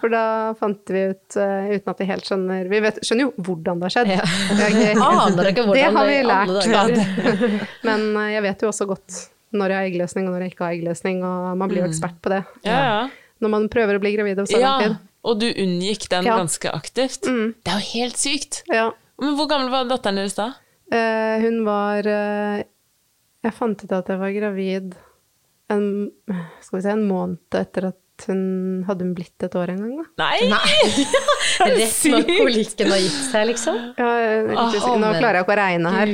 [0.01, 0.25] for da
[0.59, 3.91] fant vi ut, uh, uten at vi helt skjønner Vi vet, skjønner jo hvordan det
[3.91, 4.15] har skjedd.
[4.15, 4.25] Ja.
[4.55, 7.07] Det ikke- det har vi lært.
[7.91, 9.23] Men uh, jeg vet jo også godt
[9.55, 12.19] når jeg har eggløsning og når jeg ikke har eggløsning, og man blir jo ekspert
[12.25, 12.43] på det.
[12.67, 13.05] ja, ja.
[13.43, 14.93] Når man prøver å bli gravid over så lang tid.
[15.25, 17.27] Og du unngikk den ganske aktivt.
[17.29, 17.55] Mm.
[17.65, 18.61] Det er jo helt sykt!
[18.73, 18.87] Ja.
[19.21, 20.53] Men hvor gammel var datteren deres da?
[20.93, 22.65] Eh, hun var eh,
[23.45, 24.97] Jeg fant ut at jeg var gravid
[25.73, 25.87] en,
[26.61, 27.99] skal vi si, en måned etter at
[28.29, 29.95] hun hadde hun blitt et år en gang.
[29.99, 30.29] Da.
[30.49, 31.05] Nei!
[31.75, 33.81] Rett når kolikken har gitt seg, liksom.
[33.99, 34.95] Ja, er litt Ah.
[35.01, 36.13] Nå klarer jeg ikke å regne her.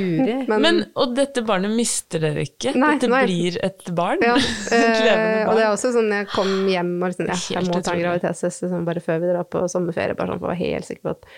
[0.49, 2.73] Men, Men, og dette barnet mister dere ikke?
[2.75, 3.21] Nei, dette nei.
[3.29, 4.25] blir et barn?
[4.25, 7.39] ja, Et eh, levende og det er også sånn jeg kom hjem og liksom, ja,
[7.57, 10.49] jeg må ta en graviditetstest liksom, bare før vi drar på sommerferie, bare sånn for
[10.49, 11.29] å være helt sikker på at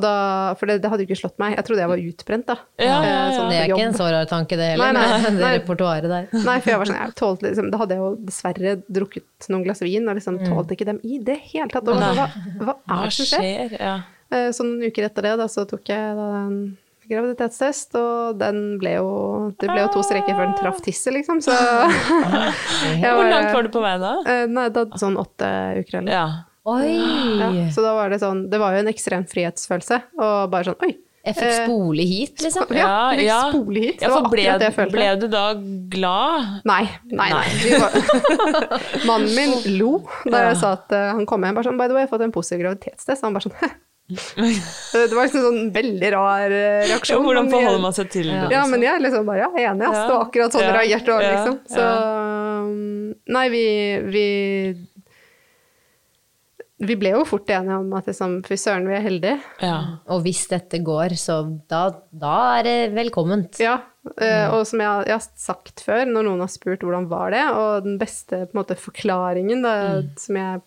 [0.00, 1.56] da, For det, det hadde jo ikke slått meg.
[1.58, 2.56] Jeg trodde jeg var utbrent, da.
[2.80, 3.36] Ja, ja, Eh, ja.
[3.36, 5.32] sånn Det er ikke en så rar tanke, det heller, Nei, nei, nei.
[5.36, 6.28] det repertoaret der.
[6.46, 9.64] Nei, for jeg var sånn, jeg tålte liksom, Da hadde jeg jo dessverre drukket noen
[9.66, 11.88] glass vin, og liksom tålte ikke dem i det hele tatt.
[11.88, 12.28] Og hva,
[12.62, 13.76] hva er det som skjer?
[13.80, 13.96] Ja.
[14.32, 16.56] Eh, Så noen uker etter det, da, så tok jeg da en
[17.10, 21.42] graviditetstest, og den ble jo Det ble jo to streker før den traff tisset, liksom,
[21.44, 21.52] så
[23.02, 24.12] jeg Hvor langt var du på vei da?
[24.24, 25.50] Eh, Nei, da sånn åtte
[25.82, 26.24] uker eller Ja.
[26.70, 26.92] Oi!
[27.40, 30.84] ja, Så da var det sånn Det var jo en ekstrem frihetsfølelse, og bare sånn
[30.86, 30.92] Oi!
[31.22, 32.70] Jeg fikk spole hit, liksom.
[32.74, 33.40] Ja, Ja, jeg fikk ja.
[33.52, 33.98] spole hit.
[34.00, 34.94] Det Ja, var ble, akkurat det jeg følte.
[34.96, 35.42] ble du da
[35.92, 36.48] glad?
[36.66, 36.80] Nei,
[37.14, 37.46] nei, nei.
[39.08, 39.92] Mannen min lo
[40.26, 42.14] da jeg sa at eh, han kom hjem bare sånn By the way, jeg har
[42.16, 43.22] fått en positiv graviditetstest.
[43.22, 43.54] Han bare sånn
[44.12, 47.20] Det var liksom sånn veldig rar reaksjon.
[47.20, 48.40] Ja, hvordan forholder man seg til det?
[48.52, 50.00] Ja, men jeg liksom bare ja, enig, ass.
[50.02, 51.60] Det var akkurat sånn Ja, reagerte òg, liksom.
[51.70, 53.64] Så um, Nei, vi,
[54.10, 54.26] vi
[56.82, 59.36] Vi ble jo fort enige om at liksom, fy søren, vi er heldige.
[59.62, 59.76] Ja.
[60.10, 61.38] Og hvis dette går, så
[61.70, 63.60] da, da er det velkomment.
[63.62, 63.76] Ja,
[64.16, 67.44] eh, og som jeg, jeg har sagt før, når noen har spurt hvordan var det,
[67.54, 69.74] og den beste på en måte, forklaringen da,
[70.18, 70.62] som jeg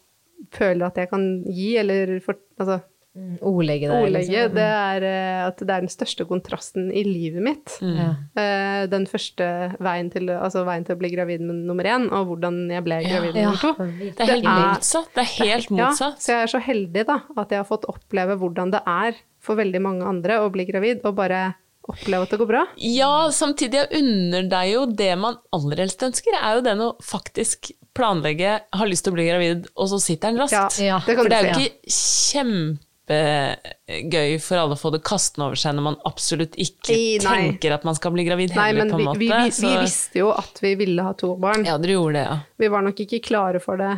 [0.56, 2.80] føler at jeg kan gi, eller for, altså,
[3.16, 3.44] Mm, der?
[3.48, 4.56] Ordlegget, liksom.
[4.58, 7.76] det er eh, at det er den største kontrasten i livet mitt.
[7.80, 8.10] Ja.
[8.36, 9.48] Eh, den første
[9.80, 12.98] veien til, altså veien til å bli gravid med nummer én, og hvordan jeg ble
[13.06, 13.52] gravid med Ja.
[13.52, 13.74] nummer to.
[13.80, 15.10] Det er helt Det er- motsatt.
[15.16, 18.38] Det er helt Ja, så jeg er så heldig da, at jeg har fått oppleve
[18.38, 21.56] hvordan det er for veldig mange andre å bli gravid, og bare
[21.88, 22.66] oppleve at det går bra.
[22.82, 26.96] Ja, samtidig jeg unner deg jo det man aller helst ønsker, er jo den å
[27.00, 30.80] faktisk planlegge, har lyst til å bli gravid, og så sitter den raskt.
[30.82, 34.92] Ja, Ja, det kan For det er jo ikke ikke kjempegøy for alle å få
[34.96, 37.36] det kastende over seg når man absolutt ikke Nei, nei.
[37.52, 39.20] tenker at man skal bli gravid Nei, heller, men på en måte.
[39.22, 41.66] vi, vi, vi så- visste jo at vi ville ha to barn.
[41.68, 42.40] Ja, dere gjorde det, ja.
[42.58, 43.92] Vi var nok ikke klare for det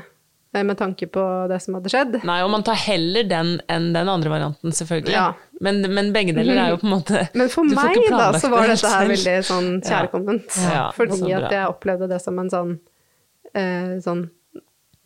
[0.54, 2.20] eh, med tanke på det som hadde skjedd.
[2.28, 5.14] Nei, og man tar heller den enn den andre varianten, selvfølgelig.
[5.16, 5.34] Ja.
[5.62, 8.68] Men, men begge deler er jo på en måte Men for meg da, så var
[8.70, 9.88] dette her veldig sånn Ja.
[9.90, 10.48] kjærkomment.
[10.68, 12.76] Ja, så fordi at jeg opplevde det som en sånn,
[13.56, 14.28] eh, sånn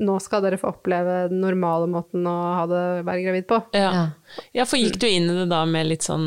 [0.02, 3.60] Nå skal dere få oppleve den normale måten å ha det, være gravid på.
[3.78, 4.10] Ja.
[4.56, 4.66] Ja.
[4.66, 6.26] for gikk du inn i det da med litt sånn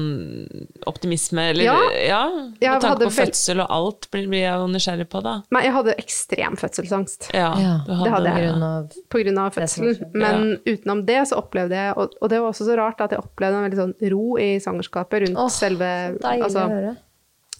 [0.86, 1.76] optimisme, eller Ja.
[2.04, 2.22] ja
[2.60, 5.34] Jeg med tanke hadde på fødsel og alt, blir blir jeg jo nysgjerrig på, da.
[5.54, 7.30] Nei, jeg hadde ekstrem fødselsangst.
[7.34, 8.48] Ja, hadde, det hadde jeg.
[8.48, 10.12] grunn av På grunn av fødselen.
[10.14, 13.24] Men utenom det så opplevde jeg, og, og det var også så rart, at jeg
[13.24, 16.94] opplevde en veldig sånn ro i svangerskapet rundt oh, selve Deilig altså, å høre.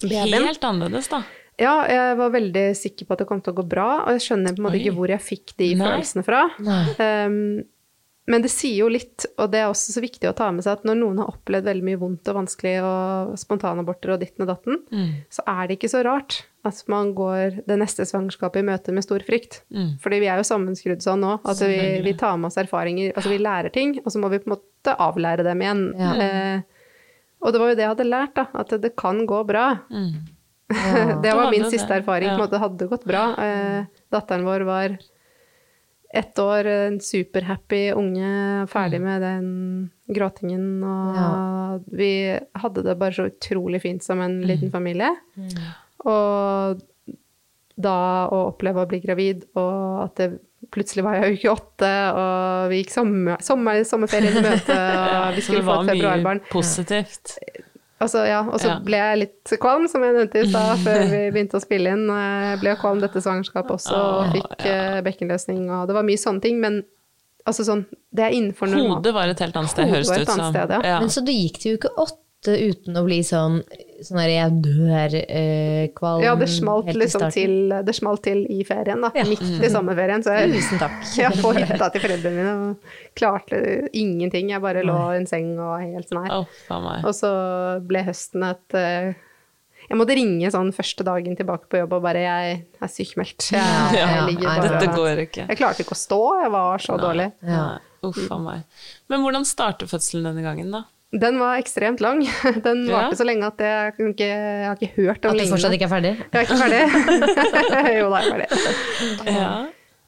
[0.03, 1.23] Helt annerledes, da.
[1.61, 4.25] Ja, jeg var veldig sikker på at det kom til å gå bra, og jeg
[4.27, 5.85] skjønner på en måte ikke hvor jeg fikk de Nei.
[5.87, 6.41] følelsene fra.
[6.99, 7.63] Um,
[8.27, 10.79] men det sier jo litt, og det er også så viktig å ta med seg,
[10.79, 14.49] at når noen har opplevd veldig mye vondt og vanskelig og spontanaborter og ditten og
[14.49, 15.11] datten, Mm.
[15.29, 19.05] så er det ikke så rart at man går det neste svangerskapet i møte med
[19.05, 19.61] stor frykt.
[19.69, 19.99] Mm.
[20.01, 23.29] Fordi vi er jo sammenskrudd sånn nå, at vi, vi tar med oss erfaringer, altså
[23.29, 25.85] vi lærer ting, og så må vi på en måte avlære dem igjen.
[26.01, 26.11] Ja.
[26.25, 26.61] Eh,
[27.45, 29.67] og det var jo det jeg hadde lært, da, at det kan gå bra.
[29.93, 30.15] Mm.
[30.73, 31.19] Ja.
[31.23, 32.29] Det var min siste erfaring.
[32.29, 32.47] ja.
[32.47, 33.25] Det hadde gått bra.
[33.37, 34.97] Eh, datteren vår var
[36.15, 39.47] ett år, en superhappy unge, ferdig med den
[40.07, 40.83] gråtingen.
[40.83, 41.29] Og Ja.
[41.91, 42.09] vi
[42.55, 45.11] hadde det bare så utrolig fint som en liten familie.
[46.05, 46.79] Og
[47.75, 47.95] da
[48.31, 50.29] å oppleve å bli gravid, og at det
[50.71, 55.41] plutselig var jeg uke åtte, og vi gikk sommer, sommer, sommerferie i møte, og vi
[55.43, 56.41] Så skulle det var mye februarbarn.
[56.49, 57.35] positivt.
[58.01, 58.79] Altså, ja, og så Ja.
[58.83, 62.03] ble jeg litt kvalm, som jeg nevnte i stad, før vi begynte å spille inn.
[62.11, 65.01] Jeg ble kvalm dette svangerskapet også, og fikk ja.
[65.05, 66.59] bekkenløsning, og det var mye sånne ting.
[66.59, 66.81] Men
[67.47, 70.33] altså sånn, det er innenfor normal Hodet var et helt annet sted, høres det ut
[70.33, 70.43] som.
[70.51, 70.81] sted, ja.
[70.83, 70.99] Ja.
[70.99, 73.61] Men så du gikk til uke åtte uten å bli sånn
[74.03, 78.63] sånn der jeg dør, eh, kvalm Ja, det smalt liksom til, det smalt til i
[78.67, 79.11] ferien, da.
[79.15, 79.25] Ja.
[79.29, 80.23] Midt i sommerferien.
[80.25, 80.97] Så jeg, Tusen takk.
[81.21, 83.61] jeg på hytta til foreldrene mine og klarte
[83.95, 84.51] ingenting.
[84.51, 86.41] Jeg bare lå i en seng og helt sånn her.
[86.41, 86.89] Oh.
[87.05, 87.31] Og så
[87.87, 89.13] ble høsten et eh,
[89.85, 93.51] Jeg måtte ringe sånn første dagen tilbake på jobb og bare Jeg er sykemeldt.
[93.53, 95.47] Jeg, jeg Ja, ligger nei, Dette går ikke.
[95.51, 96.21] Jeg klarte ikke å stå.
[96.43, 97.29] Jeg var så dårlig.
[97.45, 97.67] Ja.
[98.05, 98.65] Uff a meg.
[99.09, 100.83] Men hvordan startet fødselen denne gangen, da?
[101.13, 102.23] Den var ekstremt lang.
[102.65, 102.97] Den Ja.
[103.05, 105.85] varte så lenge at jeg, ikke, jeg har ikke hørt om At du fortsatt ikke
[105.87, 106.13] er ferdig?
[106.17, 106.81] Jeg er ikke ferdig.
[108.01, 108.49] jo da, jeg er ferdig.
[109.31, 109.51] Ja.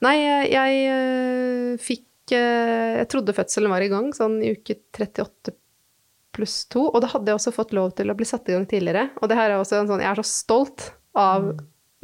[0.03, 4.75] Nei, jeg, jeg øh, fikk øh, Jeg trodde fødselen var i gang sånn i uke
[4.93, 5.55] 38
[6.37, 8.67] pluss 2, og da hadde jeg også fått lov til å bli satt i gang
[8.69, 9.07] tidligere.
[9.23, 11.47] Og det her er også en sånn Jeg er så stolt av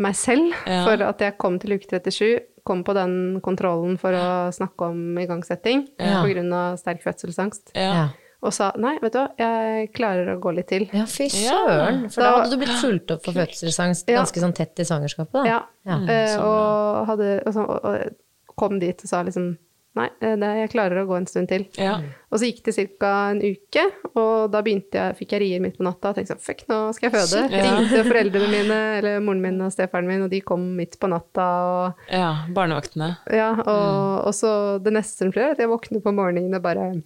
[0.02, 0.80] meg selv Ja.
[0.88, 5.20] for at jeg kom til uke 37, kom på den kontrollen for å snakke om
[5.22, 6.24] igangsetting Ja.
[6.24, 8.08] av sterk fødselsangst, Ja.
[8.44, 10.84] Og sa nei, vet du hva, jeg klarer å gå litt til.
[10.92, 12.10] Ja, fy søren.
[12.12, 14.20] For da Da- hadde du blitt fulgt opp for fødselsangst Ja.
[14.20, 15.44] ganske sånn tett i svangerskapet, da.
[15.48, 15.60] Ja.
[15.88, 16.00] Ja.
[16.12, 19.54] Eh, og, hadde, og, så, og, og kom dit og sa liksom
[19.96, 21.68] Nei, eh, det, jeg klarer å gå en stund til.
[21.78, 22.00] ja.
[22.34, 23.30] Og så gikk det ca.
[23.30, 23.84] en uke,
[24.18, 26.80] og da begynte jeg, fikk jeg rier midt på natta og tenkte sånn Fuck, nå
[26.96, 27.42] skal jeg føde.
[27.54, 27.76] Ja.
[27.78, 31.46] Ringte foreldrene mine, eller moren min og stefaren min, og de kom midt på natta.
[31.70, 32.32] Og, ja.
[32.50, 33.18] Barnevaktene.
[33.32, 36.64] ja, og, og så det neste som skjer, er at jeg våkner på morgenen og
[36.66, 37.04] bare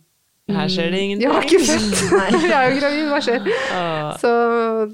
[0.48, 1.26] Her skjer det ingenting.
[1.28, 2.44] Jeg har ikke født!
[2.48, 3.48] jeg er jo gravid, hva skjer?
[3.76, 4.12] Åh.
[4.22, 4.30] Så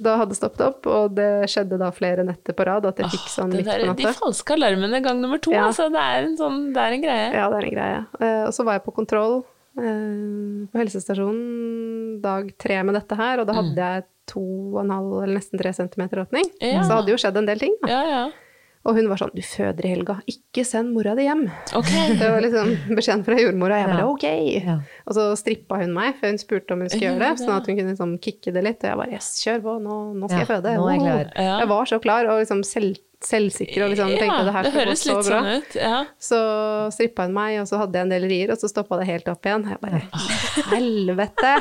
[0.01, 3.11] da hadde det stoppet opp, og det skjedde da flere netter på rad at jeg
[3.13, 4.01] fikk sånn Det midt på natta.
[4.01, 5.67] de falske alarmene gang nummer to, Ja.
[5.69, 5.89] altså.
[5.93, 7.27] Det er en sånn, det er en greie.
[7.37, 7.99] Ja, det er en greie.
[8.19, 9.43] Eh, og så var jeg på kontroll
[9.77, 14.41] eh, på helsestasjonen dag tre med dette her, og da hadde jeg to
[14.73, 16.45] og en halv eller nesten tre centimeter åpning.
[16.63, 16.81] Ja.
[16.87, 17.73] Så hadde jo skjedd en del ting.
[17.83, 17.89] Da.
[17.91, 18.23] Ja, ja.
[18.83, 21.45] Og hun var sånn 'du føder i helga, ikke send mora di hjem'.
[21.79, 22.15] Okay.
[22.19, 24.09] Det var liksom beskjeden fra jordmora, jeg bare Ja.
[24.11, 24.25] ok.
[24.65, 24.75] Ja.
[25.07, 27.67] Og så strippa hun meg, før hun spurte om hun skulle gjøre det, sånn at
[27.67, 28.83] hun kunne liksom kicke det litt.
[28.83, 30.75] Og jeg bare yes, kjør på, nå, nå skal jeg føde.
[31.07, 31.31] jeg.
[31.63, 34.87] Jeg var så klar og liksom selv, selvsikker og liksom tenkte det her det skal
[34.87, 35.39] gå så litt bra.
[35.39, 35.77] sånn ut.
[35.79, 35.99] Ja.
[36.21, 36.39] Så
[36.95, 39.31] strippa hun meg, og så hadde jeg en del rier, og så stoppa det helt
[39.31, 39.65] opp igjen.
[39.71, 40.01] Jeg bare
[40.73, 41.53] helvete!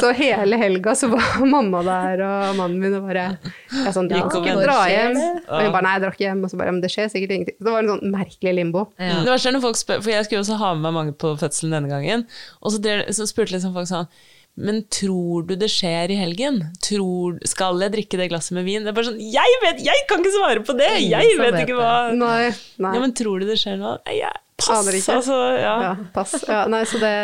[0.00, 3.26] Så hele helga så var mamma der, og mannen min og bare
[3.72, 5.18] Jeg sånn, du skal dra hjem.
[5.46, 6.42] Og hun bare nei, jeg drar ikke hjem.
[6.42, 7.58] Og så bare men det skjer sikkert ingenting.
[7.58, 8.86] Så det var en sånn merkelig limbo.
[8.96, 9.22] Ja.
[9.22, 11.34] Det var er når folk spør, for jeg skulle også ha med meg mange på
[11.40, 12.26] fødselen denne gangen,
[12.62, 14.08] og så, der, så spurte liksom folk sånn
[14.54, 16.58] men tror du det skjer i helgen?
[16.84, 18.84] Tror, skal jeg drikke det glasset med vin?
[18.84, 20.90] Det er bare sånn, jeg vet, jeg kan ikke svare på det!
[21.06, 22.92] Jeg vet vet ikke hva Nei, nei.
[22.98, 23.94] Ja, men tror du det skjer noe?
[24.04, 25.16] Nei, jeg, pass, Aner ikke.
[25.22, 25.38] altså.
[25.56, 25.74] Ja.
[25.86, 26.34] Ja, pass.
[26.44, 27.14] Ja, nei, så det,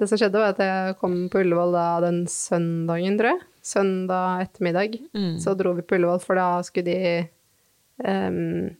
[0.00, 3.46] det som skjedde, var at jeg kom på Ullevål da den søndagen, tror jeg.
[3.68, 5.00] Søndag ettermiddag.
[5.16, 5.34] Mm.
[5.40, 7.16] Så dro vi på Ullevål, for da skulle de
[8.04, 8.76] ehm, eh,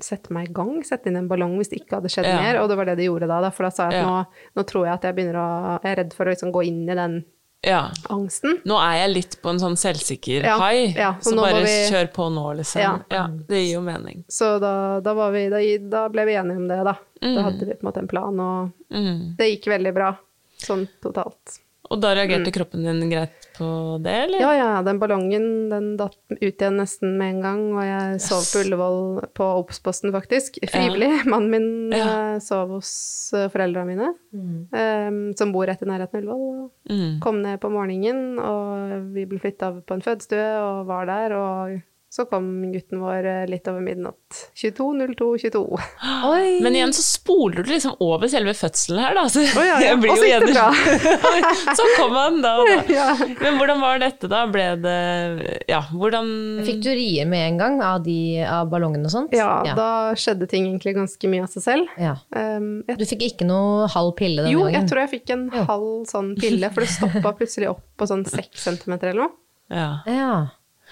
[0.00, 2.40] sette meg i gang, sette inn en ballong hvis det ikke hadde skjedd Ja.
[2.40, 2.60] mer.
[2.62, 3.40] Og det var det de gjorde da.
[3.40, 4.08] da for da sa jeg at Ja.
[4.08, 6.66] nå, nå tror jeg at jeg begynner å Jeg er redd for å liksom gå
[6.66, 7.24] inn i den
[7.62, 7.90] ja.
[8.08, 8.62] angsten.
[8.64, 11.90] Nå er jeg litt på en sånn selvsikker Ja, high, ja, så så bare vi-
[11.92, 13.04] kjør på nå, liksom.
[13.10, 13.26] Ja.
[13.28, 14.24] Det gir jo mening.
[14.28, 16.94] Så da, da, var vi, da, da ble vi enige om det, da.
[17.22, 17.34] Mm.
[17.36, 19.36] Da hadde vi på en måte en plan, og Mm.
[19.36, 20.16] det gikk veldig bra.
[20.58, 21.60] Sånn totalt.
[21.90, 23.66] Og da reagerte kroppen din greit på
[24.02, 24.38] det, eller?
[24.38, 24.44] Mm.
[24.44, 28.44] Ja, ja, den ballongen den datt ut igjen nesten med en gang, og jeg sov
[28.46, 29.00] på Ullevål
[29.34, 30.60] på Obs-posten, faktisk.
[30.70, 31.10] Frivillig.
[31.26, 32.36] Mannen min Ja.
[32.36, 32.92] eh, sov hos
[33.32, 36.70] foreldra foreldrene mine, um, som bor rett i nærheten av Ullevål.
[36.90, 37.20] Mm.
[37.20, 41.34] Kom ned på morgenen, og vi ble flytta på en fødestue og var der.
[41.34, 44.40] Og så kom gutten vår eh, litt over midnatt.
[44.58, 45.62] 22.02.22.
[46.64, 49.22] Men igjen så spoler du liksom over selve fødselen her, da.
[49.30, 49.92] Så oh, ja, ja.
[49.92, 52.76] jeg blir Og så jo gikk det igjen- så kom han da da.
[53.00, 53.06] Ja.
[53.40, 54.42] Men hvordan var dette, da?
[54.50, 54.96] Ble det
[55.70, 56.32] Ja, hvordan
[56.66, 59.34] Fikk du rier med en gang av, de, av ballongene og sånt?
[59.36, 59.88] Ja, da
[60.18, 61.94] skjedde ting egentlig ganske mye av seg selv.
[62.00, 62.16] Ja.
[62.34, 64.80] Um, jeg Du fikk ikke noe halv pille denne Jo, gangen?
[64.80, 65.62] jeg tror jeg fikk en Jo.
[65.70, 69.36] halv sånn pille, for det stoppa plutselig opp på sånn seks centimeter eller noe.
[69.70, 69.92] ja.
[70.10, 70.32] Ja.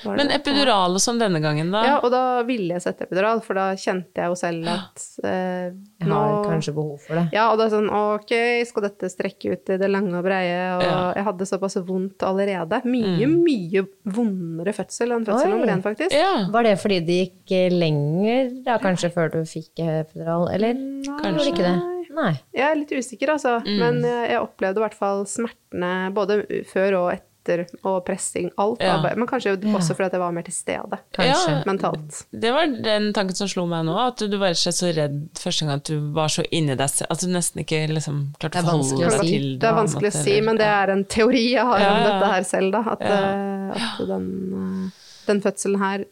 [0.07, 1.81] Men epidural og sånn denne gangen, da?
[1.87, 5.73] Ja, og da ville jeg sette epidural, for da kjente jeg jo selv at eh,
[5.99, 7.25] Jeg har kanskje behov for det.
[7.35, 8.33] Ja, og da er sånn ok,
[8.71, 11.13] skal dette strekke ut i det lange og breie, og Ja.
[11.19, 12.83] jeg hadde såpass vondt allerede.
[12.87, 16.15] Mye, mye vondere fødsel enn fødsel nummer én, faktisk.
[16.15, 20.75] Ja, Var det fordi det gikk eh, lenger da, kanskje, før du fikk epidural, eller
[20.75, 21.77] Nei, kanskje ikke det?
[22.19, 22.33] Nei.
[22.57, 23.59] Jeg er litt usikker, altså.
[23.67, 28.51] Men jeg, jeg opplevde i hvert fall smertene både før og etter nekter og pressing.
[28.59, 29.01] Alt Ja.
[29.03, 31.51] var Men kanskje også fordi jeg var mer til stede Kanskje.
[31.51, 32.27] Ja, mentalt.
[32.33, 35.65] Det var den tanken som slo meg nå, at du, var ikke så redd første
[35.67, 38.63] gang at du var så inni deg selv, at du nesten ikke liksom klarte er
[38.63, 39.31] å forholde deg si.
[39.39, 41.81] til Det er på en vanskelig å si, men det er en teori jeg har
[41.81, 42.85] Ja, om dette her selv, da.
[42.93, 43.19] At, Ja.
[43.19, 44.91] eh, at den, eh,
[45.27, 46.05] den fødselen her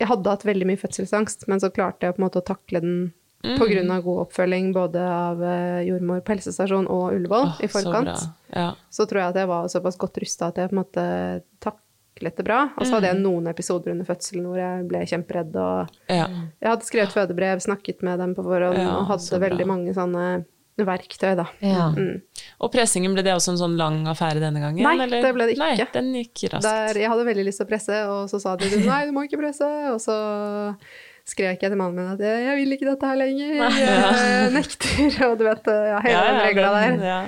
[0.00, 2.80] Jeg hadde hatt veldig mye fødselsangst, men så klarte jeg på en måte å takle
[2.80, 3.12] den
[3.42, 3.90] Mm.
[3.90, 8.10] av god oppfølging både av eh, jordmor på helsestasjon og Ullevål oh, i forkant.
[8.18, 8.28] Så.
[8.52, 8.74] Ja.
[8.90, 11.04] så tror jeg at jeg var såpass godt rusta at jeg på en måte
[11.64, 12.58] taklet det bra.
[12.76, 13.14] Og så hadde Mm.
[13.14, 15.56] jeg noen episoder under fødselen hvor jeg ble kjemperedd.
[15.56, 16.26] Og Ja.
[16.60, 20.44] jeg hadde skrevet fødebrev, snakket med dem på forhånd Ja, og hadde veldig mange sånne
[20.80, 21.46] verktøy, da.
[21.60, 21.90] Ja.
[21.92, 22.22] Mm.
[22.60, 24.82] Og pressingen, ble det også en sånn lang affære denne gangen?
[24.82, 25.22] Nei, eller?
[25.22, 25.76] det ble det ikke.
[25.76, 26.62] Nei, den gikk raskt.
[26.68, 29.24] Der jeg hadde veldig lyst til å presse, og så sa de nei, du må
[29.28, 29.68] ikke presse.
[29.92, 30.16] Og så
[31.30, 35.16] skrek jeg til mannen min at jeg, vil ikke dette her lenger, jeg nekter.
[35.30, 37.00] Og du vet, ja, hele den regla der.
[37.06, 37.20] Ja.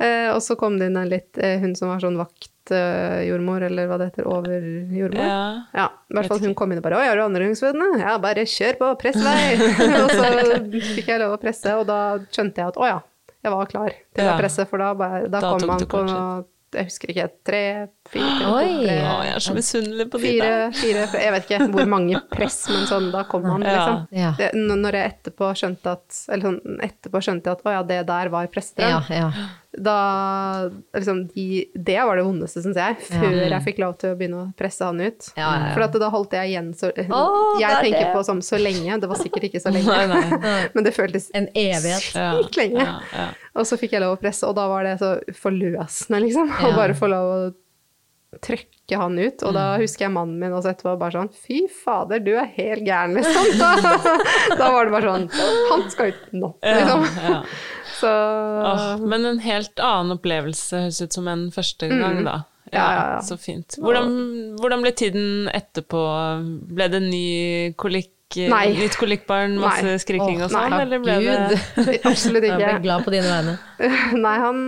[0.00, 3.88] Eh, og så kom det inn en litt, eh, hun som var sånn vaktjordmor, eller
[3.90, 5.26] hva det heter, overjordmor.
[5.28, 5.40] Ja.
[5.76, 8.46] Ja, i hvert fall hun kom inn og bare 'Å, er du andregangsfødende?' Ja, bare
[8.48, 9.58] kjør på, press vei!
[10.04, 10.30] og så
[10.96, 11.98] fikk jeg lov å presse, og da
[12.32, 12.98] skjønte jeg at å ja,
[13.44, 14.32] jeg var klar til Ja.
[14.32, 17.62] å presse, for da, bare, da, Da kom man på kanskje- Jeg husker ikke, tre,
[18.12, 18.66] fire, Oi.
[18.84, 20.76] tre, ja, jeg er så misunnelig på de fire, der.
[20.78, 24.04] fire Jeg vet ikke hvor mange press, men sånn, da kom han, liksom.
[24.14, 24.30] Ja.
[24.38, 27.98] Det, når jeg etterpå skjønte at Eller sånn, etterpå skjønte jeg at å ja, det
[28.12, 29.10] der var pressedrøm.
[29.10, 29.48] Ja, ja.
[29.72, 30.66] Da
[30.96, 34.40] liksom de, Det var det vondeste, syns jeg, før jeg fikk lov til å begynne
[34.42, 35.28] å presse han ut.
[35.38, 35.68] Ja, ja, ja.
[35.76, 38.12] For at da holdt jeg igjen så oh, Jeg er tenker det.
[38.16, 40.66] på som så lenge, det var sikkert ikke så lenge, Nei, nei.
[40.74, 42.10] men det føltes En evighet.
[42.10, 42.82] Sykt lenge.
[42.82, 43.28] ja, ja.
[43.54, 46.50] Og så fikk jeg lov å presse, og da var det så forløsende, liksom.
[46.50, 47.40] Å bare få lov å
[48.42, 49.42] trøkke han ut.
[49.42, 49.56] Og Mm.
[49.56, 53.14] da husker jeg mannen min også etterpå bare sånn Fy fader, du er helt gæren,
[53.18, 53.58] liksom.
[53.58, 53.72] Da,
[54.60, 55.26] da var det bare sånn
[55.70, 57.44] Han skal ut nå, liksom.
[58.00, 62.38] Så Oh, men en helt annen opplevelse høres ut som en første gang, da.
[62.42, 62.46] Mm.
[62.70, 63.20] Ja, ja, ja.
[63.26, 63.74] Så fint.
[63.82, 64.12] Hvordan,
[64.60, 66.00] hvordan ble tiden etterpå?
[66.70, 67.24] Ble det ny
[67.80, 68.12] kolikk?
[68.30, 68.76] Nei.
[68.78, 69.96] Nytt kolikkbarn, masse Nei.
[69.98, 71.56] skriking og sånn, eller ble Gud.
[71.88, 73.56] det absolutt Jeg ble glad på dine vegne.
[74.24, 74.60] Nei, han,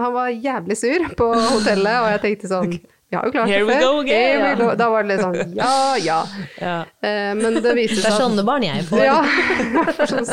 [0.00, 2.74] han var jævlig sur på hotellet, og jeg tenkte sånn
[3.10, 4.00] Vi har jo klart Here det før.
[4.00, 4.40] again.
[4.40, 4.70] Here we go.
[4.78, 6.20] Da var det litt sånn ja, ja.
[6.58, 6.78] ja.
[7.04, 9.04] Eh, men det viste Det er sånne barn jeg får.
[9.04, 9.20] Ja,
[9.94, 10.26] for sånn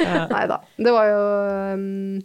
[0.00, 0.22] Ja.
[0.30, 0.62] Nei da.
[0.78, 1.20] Det var jo
[1.74, 2.22] um,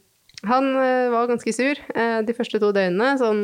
[0.48, 3.42] Han eh, var ganske sur eh, de første to døgnene, sånn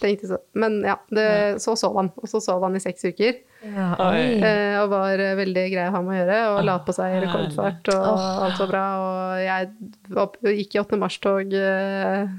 [0.00, 1.28] Tenkte så Men ja, det,
[1.62, 2.10] så sov han.
[2.18, 3.38] Og så sov han i seks uker.
[3.62, 3.92] Ja.
[4.14, 7.16] Eh, og var eh, veldig grei å ha med å gjøre, og la på seg
[7.24, 8.84] rekordfart, og alt var bra.
[9.04, 11.00] Og jeg gikk i 8.
[11.02, 12.36] mars-tog eh,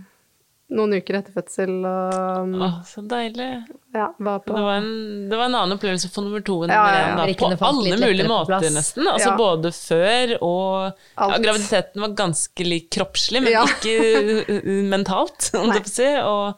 [0.69, 3.47] noen uker etter fødsel, og Åh, så deilig.
[3.95, 6.69] ja, var på Det var, en, det var en annen opplevelse for nummer to enn
[6.75, 7.55] Ja, ja, ja.
[7.57, 8.73] På alle mulige måter, plass.
[8.75, 9.07] nesten.
[9.09, 9.37] Altså Ja.
[9.39, 13.63] både før og ja, Graviditeten var ganske lik kroppslig, men Ja.
[13.65, 16.09] ikke mentalt, om du får si.
[16.21, 16.53] Og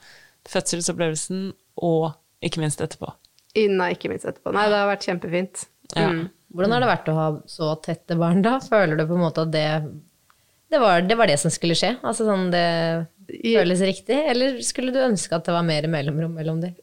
[0.52, 1.52] fødselsopplevelsen,
[1.82, 2.12] og
[2.44, 3.14] ikke minst etterpå.
[3.56, 4.54] Nei, ikke minst etterpå.
[4.56, 5.66] Nei, det har vært kjempefint.
[5.96, 6.08] Ja.
[6.12, 6.30] Mm.
[6.54, 8.58] Hvordan har det vært å ha så tette barn da?
[8.60, 9.68] Føler du på en måte at det
[10.72, 11.98] det var, det var det som skulle skje?
[12.00, 13.08] Altså sånn det
[13.40, 14.18] I- føles riktig?
[14.32, 16.74] Eller skulle du ønske at det var mer mellomrom mellom de?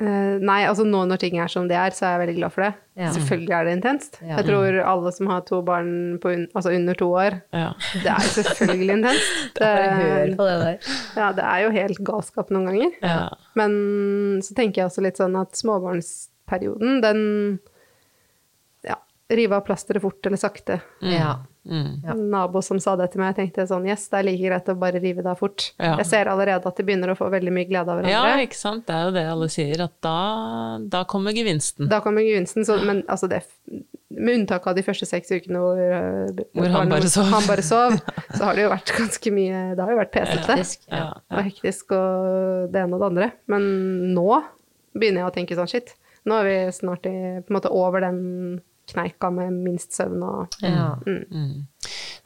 [0.00, 2.52] Uh, nei, altså nå når ting er som de er, så er jeg veldig glad
[2.54, 2.70] for det.
[2.96, 3.10] Ja.
[3.12, 4.14] Selvfølgelig er det intenst.
[4.24, 4.38] Ja.
[4.38, 5.90] Jeg tror alle som har to barn
[6.22, 7.66] på un altså under to år, Ja.
[8.06, 9.34] det er selvfølgelig intenst.
[9.60, 10.88] Det, Bare hør på det der.
[11.20, 12.96] ja, det er jo helt galskap noen ganger.
[13.04, 13.18] Ja.
[13.60, 13.76] Men
[14.46, 17.20] så tenker jeg også litt sånn at småbarnsperioden, den
[18.88, 18.96] ja,
[19.36, 20.80] rive av plasteret fort eller sakte.
[21.04, 21.42] Ja.
[21.68, 22.00] Mm.
[22.04, 22.14] Ja.
[22.14, 24.74] En nabo som sa det til meg, tenkte sånn, yes, det er like greit å
[24.80, 25.66] bare rive det av fort.
[25.76, 25.96] Ja.
[26.00, 28.14] Jeg ser allerede at de begynner å få veldig mye glede av hverandre.
[28.32, 28.86] ja, ikke sant.
[28.88, 30.16] Det er jo det alle sier, at da,
[30.96, 31.90] da kommer gevinsten.
[31.92, 33.42] Da kommer gevinsten, så, men altså det,
[34.10, 37.28] med unntak av de første seks ukene hvor, øh, Hvor han bare sov.
[37.30, 37.98] han bare sov,
[38.36, 40.56] så har det jo vært ganske mye, det har jo vært pesete.
[40.90, 43.30] Ja, Og hektisk og det ene og det andre.
[43.52, 43.68] Men
[44.16, 44.30] nå
[44.96, 45.92] begynner jeg å tenke sånn, shit,
[46.26, 48.18] nå er vi snart i, på en måte over den
[48.92, 50.94] kneika med minst søvn og Ja.
[51.06, 51.66] Mm.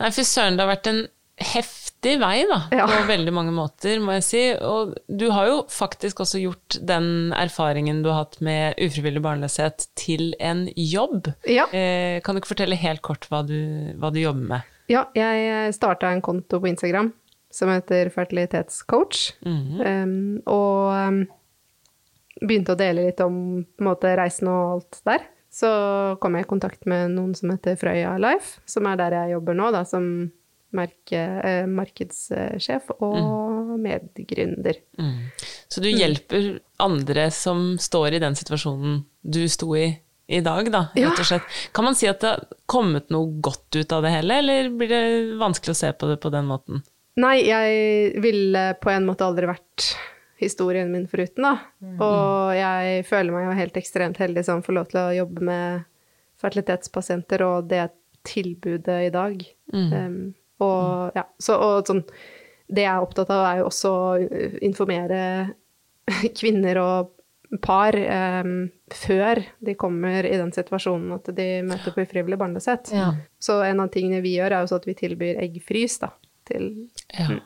[0.01, 1.03] Nei, fy søren, det har vært en
[1.41, 2.87] heftig vei, da, Ja.
[2.87, 4.43] på veldig mange måter, må jeg si.
[4.55, 9.89] Og du har jo faktisk også gjort den erfaringen du har hatt med ufrivillig barnløshet,
[9.97, 11.33] til en jobb.
[11.47, 11.67] Ja.
[11.73, 14.63] Eh, kan du ikke fortelle helt kort hva du, hva du jobber med?
[14.89, 17.13] Ja, jeg starta en konto på Instagram
[17.51, 19.33] som heter fertilitetscoach.
[19.47, 19.81] Mhm.
[19.81, 21.27] Um, og um,
[22.43, 25.25] begynte å dele litt om på en måte, reisen og alt der.
[25.55, 25.69] Så
[26.23, 29.59] kom jeg i kontakt med noen som heter Frøya Life, som er der jeg jobber
[29.59, 30.09] nå, da, som
[30.75, 34.81] merke, eh, markedssjef og medgründer.
[34.99, 35.21] Mm.
[35.71, 39.93] Så du hjelper andre som står i den situasjonen du sto i
[40.27, 41.57] i dag, da, rett og slett.
[41.77, 44.89] Kan man si at det har kommet noe godt ut av det hele, eller blir
[44.89, 46.81] det vanskelig å se på det på den måten?
[47.21, 49.91] Nei, jeg ville på en måte aldri vært
[50.41, 51.57] historien min foruten, da.
[51.85, 51.99] Mm.
[52.03, 55.85] Og jeg føler meg jo helt ekstremt heldig som får lov til å jobbe med
[56.43, 57.89] fertilitetspasienter og det
[58.25, 59.45] tilbudet i dag.
[59.73, 59.93] Mm.
[59.93, 60.17] Um,
[60.65, 62.05] og ja, så og sånn
[62.71, 65.19] Det jeg er opptatt av, er jo også å informere
[66.41, 67.11] kvinner og
[67.63, 68.55] par um,
[68.91, 72.91] før de kommer i den situasjonen at de møter på ufrivillig barnløshet.
[72.97, 73.11] Ja.
[73.39, 76.11] Så en av tingene vi gjør, er jo så at vi tilbyr eggfrys da,
[76.49, 76.71] til
[77.13, 77.37] ja,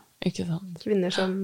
[0.80, 1.34] kvinner som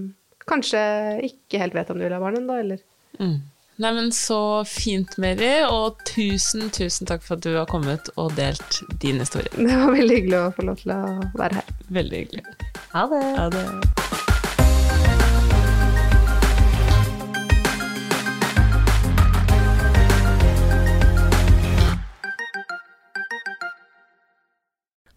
[0.51, 0.85] kanskje
[1.31, 2.81] ikke helt vet om du vil ha barn ennå, eller
[3.21, 3.37] mm.
[3.83, 4.39] Nei, men Så
[4.71, 9.51] fint, Mary, og tusen, tusen takk for at du har kommet og delt din historie.
[9.57, 11.03] Det var veldig hyggelig å få lov til å
[11.35, 11.77] være her.
[11.99, 12.47] Veldig hyggelig.
[12.95, 13.23] Ha det.
[13.41, 14.04] Ha det.